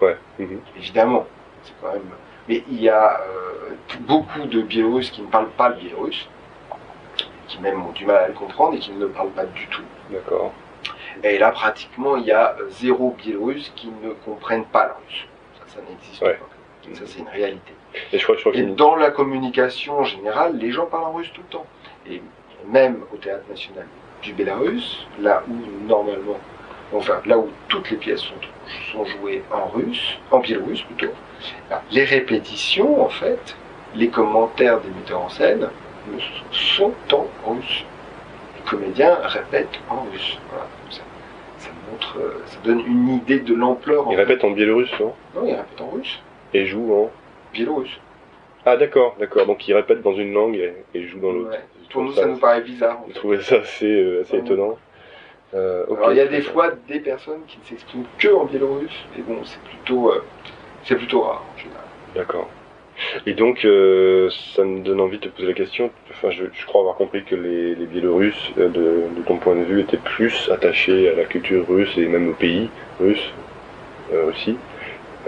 Ouais. 0.00 0.16
mhm. 0.38 0.60
évidemment. 0.78 1.26
C'est 1.62 1.74
quand 1.82 1.92
même. 1.92 2.02
Mais 2.48 2.64
il 2.70 2.80
y 2.80 2.88
a 2.88 3.20
euh, 3.20 3.74
beaucoup 4.00 4.46
de 4.46 4.62
Biélorusses 4.62 5.10
qui 5.10 5.20
ne 5.20 5.26
parlent 5.26 5.50
pas 5.58 5.68
le 5.68 5.74
biélorusse, 5.76 6.26
qui 7.48 7.58
même 7.60 7.84
ont 7.84 7.92
du 7.92 8.06
mal 8.06 8.16
à 8.16 8.28
le 8.28 8.34
comprendre 8.34 8.74
et 8.76 8.78
qui 8.78 8.92
ne 8.92 9.00
le 9.00 9.08
parlent 9.08 9.30
pas 9.30 9.44
du 9.44 9.66
tout. 9.66 9.82
D'accord. 10.10 10.52
Et 11.24 11.38
là, 11.38 11.50
pratiquement, 11.50 12.16
il 12.16 12.24
y 12.26 12.32
a 12.32 12.56
euh, 12.60 12.68
zéro 12.70 13.16
Biélorusses 13.18 13.72
qui 13.76 13.88
ne 14.02 14.10
comprennent 14.24 14.64
pas 14.66 14.86
le 14.86 14.92
russe. 15.06 15.26
Ça, 15.58 15.74
ça 15.76 15.80
n'existe 15.88 16.22
Ouais. 16.22 16.34
pas. 16.34 16.94
Ça, 16.94 17.02
c'est 17.06 17.18
une 17.20 17.28
réalité. 17.28 17.72
Et 18.12 18.18
je 18.18 18.22
crois, 18.22 18.36
je 18.36 18.40
crois 18.42 18.52
Et 18.52 18.56
qu'il 18.56 18.74
dans 18.76 18.94
la 18.94 19.10
communication 19.10 19.98
en 20.00 20.04
général, 20.04 20.56
les 20.56 20.70
gens 20.70 20.86
parlent 20.86 21.04
en 21.04 21.12
russe 21.14 21.30
tout 21.34 21.40
le 21.40 21.48
temps. 21.48 21.66
Et 22.08 22.22
même 22.66 23.02
au 23.12 23.16
théâtre 23.16 23.44
national 23.50 23.86
du 24.22 24.32
Bélarus, 24.32 25.06
là 25.20 25.42
où 25.48 25.86
normalement, 25.88 26.38
enfin 26.92 27.20
là 27.26 27.38
où 27.38 27.48
toutes 27.68 27.90
les 27.90 27.96
pièces 27.96 28.20
sont, 28.20 28.34
sont 28.92 29.04
jouées 29.04 29.42
en 29.52 29.66
russe, 29.68 30.18
en 30.30 30.38
biélorusse 30.38 30.82
plutôt, 30.82 31.12
là, 31.70 31.82
les 31.90 32.04
répétitions 32.04 33.02
en 33.04 33.08
fait, 33.08 33.56
les 33.94 34.08
commentaires 34.08 34.80
des 34.80 34.90
metteurs 34.90 35.22
en 35.22 35.28
scène 35.28 35.68
ne 36.12 36.18
sont 36.52 36.92
en 37.12 37.26
russe. 37.50 37.84
Les 38.56 38.70
comédiens 38.70 39.16
répètent 39.22 39.80
en 39.88 40.02
russe. 40.02 40.38
Voilà, 40.50 40.66
comme 40.82 40.92
ça 40.92 41.02
montre, 41.90 42.18
euh, 42.18 42.42
ça 42.46 42.58
donne 42.64 42.80
une 42.86 43.08
idée 43.08 43.40
de 43.40 43.54
l'ampleur. 43.54 44.08
en 44.08 44.12
il 44.12 44.16
répète 44.16 44.44
en 44.44 44.50
biélorusse, 44.50 44.92
non? 45.00 45.12
Non, 45.34 45.44
ils 45.46 45.52
répètent 45.54 45.80
en 45.80 45.90
russe, 45.90 46.20
Et 46.54 46.66
joue 46.66 46.92
en. 46.94 47.10
biélorusse. 47.52 47.98
Ah 48.64 48.76
d'accord, 48.76 49.14
d'accord. 49.20 49.46
Donc 49.46 49.66
il 49.68 49.74
répète 49.74 50.02
dans 50.02 50.14
une 50.14 50.32
langue 50.32 50.56
et, 50.56 50.72
et 50.94 51.02
joue 51.06 51.20
dans 51.20 51.30
l'autre. 51.32 51.50
Ouais. 51.50 51.60
Pour 51.90 52.02
nous, 52.02 52.12
ça 52.12 52.22
ça- 52.22 52.26
nous 52.28 52.36
paraît 52.38 52.62
bizarre. 52.62 52.98
fait. 53.06 53.12
trouvé 53.14 53.40
ça 53.40 53.56
assez, 53.56 53.86
euh, 53.86 54.22
assez 54.22 54.34
Ouais. 54.34 54.40
étonnant? 54.40 54.76
Euh. 55.54 55.84
Alors 55.86 56.10
il 56.12 56.16
y 56.16 56.20
a 56.20 56.26
des 56.26 56.42
fois 56.42 56.70
des 56.88 56.98
personnes 56.98 57.42
qui 57.46 57.58
ne 57.60 57.64
s'expriment 57.64 58.04
que 58.18 58.28
en 58.28 58.44
biélorusse, 58.44 59.04
mais 59.16 59.22
bon, 59.22 59.38
c'est 59.44 59.60
plutôt, 59.62 60.10
euh, 60.10 60.24
c'est 60.82 60.96
plutôt 60.96 61.22
rare 61.22 61.44
en 61.54 61.58
général. 61.58 61.84
D'accord. 62.16 62.48
Et 63.26 63.34
donc, 63.34 63.64
euh, 63.64 64.30
ça 64.54 64.64
me 64.64 64.80
donne 64.80 65.00
envie 65.00 65.18
de 65.18 65.24
te 65.24 65.28
poser 65.28 65.48
la 65.48 65.54
question. 65.54 65.90
Enfin, 66.10 66.30
je, 66.30 66.44
je 66.52 66.66
crois 66.66 66.80
avoir 66.80 66.96
compris 66.96 67.24
que 67.24 67.34
les, 67.34 67.74
les 67.74 67.86
Biélorusses, 67.86 68.50
euh, 68.58 68.68
de, 68.68 69.16
de 69.16 69.22
ton 69.26 69.36
point 69.36 69.54
de 69.54 69.64
vue, 69.64 69.80
étaient 69.80 69.96
plus 69.98 70.48
attachés 70.52 71.10
à 71.10 71.14
la 71.14 71.24
culture 71.24 71.66
russe 71.68 71.92
et 71.96 72.06
même 72.06 72.30
au 72.30 72.32
pays 72.32 72.70
russe 73.00 73.32
euh, 74.12 74.30
aussi 74.30 74.56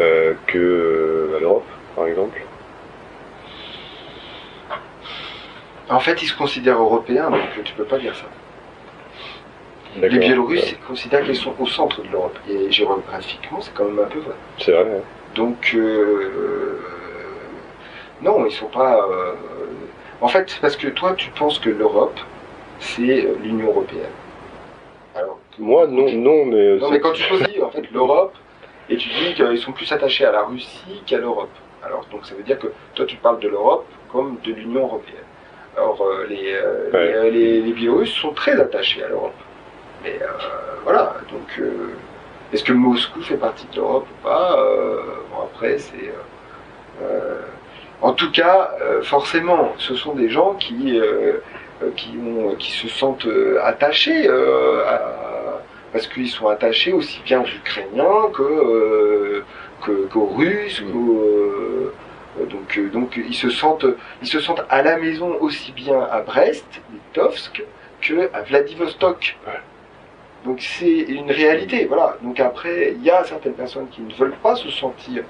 euh, 0.01 0.35
que 0.47 1.35
à 1.37 1.41
l'Europe, 1.41 1.67
par 1.95 2.07
exemple. 2.07 2.41
En 5.91 6.01
fait, 6.01 6.23
ils 6.23 6.27
se 6.27 6.37
considèrent 6.37 6.81
européens, 6.81 7.31
donc 7.31 7.41
tu 7.65 7.73
peux 7.75 7.85
pas 7.85 7.99
dire 7.99 8.15
ça. 8.15 8.27
Les. 10.01 10.09
Biélorusses 10.19 10.77
considèrent 10.87 11.25
qu'ils 11.25 11.37
sont 11.37 11.55
au 11.59 11.67
centre 11.67 12.03
de 12.03 12.09
l'Europe, 12.13 12.39
et 12.49 12.71
géographiquement, 12.71 13.61
c'est 13.61 13.73
quand 13.75 13.87
même 13.87 13.99
un 13.99 14.09
peu 14.09 14.19
vrai. 14.21 14.35
C'est 14.59 14.73
vrai. 14.73 15.03
Donc, 15.35 15.73
euh, 15.75 16.79
non, 18.23 18.45
ils 18.47 18.53
sont 18.53 18.67
pas. 18.69 18.97
euh, 19.11 19.33
En 20.21 20.29
fait, 20.29 20.51
c'est 20.51 20.61
parce 20.61 20.77
que 20.77 20.89
toi, 20.89 21.15
tu 21.17 21.31
penses 21.31 21.59
que 21.59 21.71
l'Europe, 21.71 22.19
c'est 22.81 23.25
euh, 23.27 23.35
l'Union 23.43 23.69
européenne. 23.69 24.11
Alors, 25.15 25.39
Moi, 25.59 25.87
non, 25.87 26.11
non, 26.13 26.45
mais. 26.47 26.57
euh, 26.57 26.79
Non, 26.79 26.91
mais 26.91 27.01
quand 27.01 27.13
tu 27.13 27.23
choisis 27.23 27.61
en 27.63 27.71
fait 27.71 27.91
l'Europe 27.93 28.35
et 28.89 28.97
tu 28.97 29.09
dis 29.09 29.35
qu'ils 29.35 29.59
sont 29.59 29.73
plus 29.73 29.91
attachés 29.93 30.25
à 30.25 30.33
la 30.33 30.43
Russie 30.45 31.03
qu'à 31.07 31.19
l'Europe. 31.19 31.51
Alors 31.85 32.05
donc 32.11 32.27
ça 32.27 32.35
veut 32.35 32.43
dire 32.43 32.59
que 32.59 32.67
toi 32.95 33.05
tu 33.07 33.17
parles 33.17 33.39
de 33.39 33.49
l'Europe 33.49 33.87
comme 34.11 34.37
de 34.45 34.53
l'Union 34.53 34.83
européenne. 34.83 35.27
Alors 35.77 36.01
euh, 36.03 36.27
les, 36.29 36.53
euh, 36.55 36.91
Ouais. 36.93 37.31
les, 37.31 37.31
les, 37.31 37.61
les 37.63 37.73
Biélorusses 37.73 38.13
sont 38.15 38.33
très 38.33 38.59
attachés 38.61 39.03
à 39.05 39.09
l'Europe. 39.09 39.35
Mais 40.03 40.19
euh, 40.21 40.27
voilà, 40.85 41.15
donc 41.31 41.61
est-ce 42.53 42.65
que 42.65 42.73
Moscou 42.73 43.21
fait 43.23 43.37
partie 43.37 43.67
de 43.73 43.77
l'Europe 43.77 44.07
ou 44.11 44.25
pas 44.27 44.57
Bon 45.31 45.43
après 45.45 45.79
c'est. 45.79 46.13
En 48.03 48.13
tout 48.13 48.31
cas, 48.31 48.71
euh, 48.81 49.03
forcément, 49.03 49.73
ce 49.79 49.95
sont 49.95 50.15
des 50.15 50.29
gens 50.29 50.55
qui, 50.55 50.99
euh, 50.99 51.39
euh, 51.83 51.91
qui, 51.97 52.11
ont, 52.19 52.55
qui 52.57 52.71
se 52.73 52.89
sentent 52.89 53.27
attachés 53.63 54.29
à, 54.29 55.61
parce 55.93 56.07
qu'ils 56.07 56.29
sont 56.29 56.49
attachés 56.49 56.93
aussi 56.93 57.21
bien 57.25 57.41
aux 57.41 57.47
Ukrainiens 57.47 58.31
que, 58.35 59.43
que- 59.85 60.07
qu'aux 60.13 60.27
Russes, 60.37 60.83
Mm. 60.83 60.93
qu'aux, 60.93 61.93
donc, 62.51 62.91
donc 62.93 63.17
ils 63.17 63.35
se 63.35 63.51
sentent 63.51 63.87
ils 64.23 64.29
se 64.29 64.39
sentent 64.39 64.63
à 64.71 64.83
la 64.83 64.97
maison 64.97 65.37
aussi 65.41 65.73
bien 65.73 66.01
à 66.01 66.21
Brest, 66.21 66.67
Litovsk, 66.93 67.65
que 68.01 68.31
à 68.33 68.43
Vladivostok. 68.43 69.37
Donc 70.45 70.59
c'est 70.61 71.01
une 71.01 71.31
réalité, 71.33 71.87
voilà. 71.87 72.17
Donc 72.23 72.39
après, 72.39 72.93
il 72.97 73.03
y 73.03 73.11
a 73.11 73.25
certaines 73.25 73.55
personnes 73.55 73.89
qui 73.91 74.03
ne 74.03 74.13
veulent 74.15 74.37
pas 74.43 74.55
se 74.55 74.71
sentir 74.71 75.25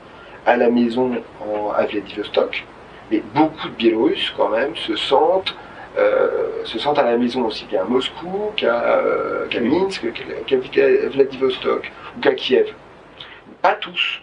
à 0.48 0.56
la 0.56 0.70
maison 0.70 1.12
en, 1.40 1.70
à 1.70 1.84
Vladivostok, 1.84 2.64
mais 3.10 3.22
beaucoup 3.34 3.68
de 3.68 3.74
Biélorusses 3.74 4.32
quand 4.36 4.48
même 4.48 4.74
se 4.76 4.96
sentent 4.96 5.54
euh, 5.98 6.64
se 6.64 6.78
sentent 6.78 6.98
à 6.98 7.02
la 7.02 7.16
maison 7.16 7.44
aussi 7.46 7.64
bien 7.66 7.82
à 7.82 7.84
Moscou 7.84 8.52
qu'à 8.56 8.98
euh, 8.98 9.46
Minsk, 9.60 10.06
qu'à 10.46 10.56
Vladivostok 11.08 11.90
ou 12.16 12.20
qu'à 12.20 12.34
Kiev. 12.34 12.72
Pas 13.62 13.74
tous. 13.74 14.20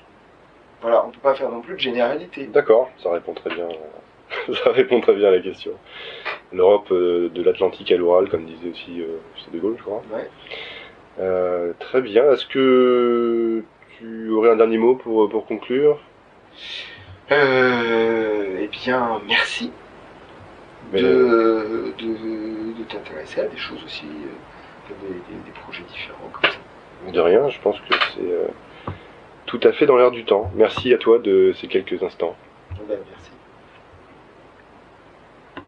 Voilà, 0.82 1.06
on 1.06 1.10
peut 1.10 1.20
pas 1.22 1.36
faire 1.36 1.50
non 1.50 1.62
plus 1.62 1.74
de 1.74 1.80
généralité. 1.80 2.46
D'accord, 2.46 2.90
ça 3.04 3.12
répond 3.12 3.34
très 3.34 3.54
bien. 3.54 3.68
ça 4.64 4.72
répond 4.72 5.02
très 5.02 5.16
bien 5.16 5.28
à 5.28 5.32
la 5.32 5.42
question. 5.42 5.72
L'Europe 6.54 6.92
euh, 6.92 7.30
de 7.30 7.44
l'Atlantique 7.44 7.92
à 7.92 7.98
l'Oural, 7.98 8.30
comme 8.30 8.46
disait 8.46 8.70
aussi 8.72 9.04
De 9.52 9.60
Gaulle, 9.60 9.76
je 9.78 9.84
crois. 9.84 10.02
Ouais. 10.14 11.74
Très 11.80 12.02
bien. 12.02 12.32
Est-ce 12.32 12.46
que 12.46 13.64
tu 13.98 14.30
aurais 14.30 14.52
un 14.52 14.56
dernier 14.56 14.78
mot 14.78 14.96
pour, 14.96 15.30
pour 15.30 15.46
conclure? 15.46 16.00
Euh, 17.32 18.58
eh 18.62 18.68
bien, 18.68 19.22
merci 19.28 19.72
Mais, 20.92 21.02
de, 21.02 21.94
de, 21.98 22.78
de 22.78 22.84
t'intéresser 22.88 23.42
à 23.42 23.46
des 23.48 23.58
choses 23.58 23.84
aussi, 23.84 24.06
euh, 24.06 24.94
des, 25.02 25.08
des- 25.36 25.44
des 25.46 25.52
projets 25.64 25.84
différents 25.84 26.30
comme 26.32 26.50
ça. 26.52 27.12
De 27.12 27.20
rien, 27.20 27.50
je 27.50 27.60
pense 27.60 27.78
que 27.80 27.94
c'est 28.14 28.22
euh, 28.32 28.48
tout 29.48 29.60
à 29.64 29.72
fait 29.72 29.86
dans 29.86 29.98
l'air 29.98 30.12
du 30.12 30.24
temps. 30.26 30.52
Merci 30.56 30.94
à 30.94 30.98
toi 30.98 31.20
de 31.20 31.54
ces 31.60 31.68
quelques 31.68 32.02
instants. 32.04 32.36
Ben, 32.88 32.98
merci. 33.10 33.25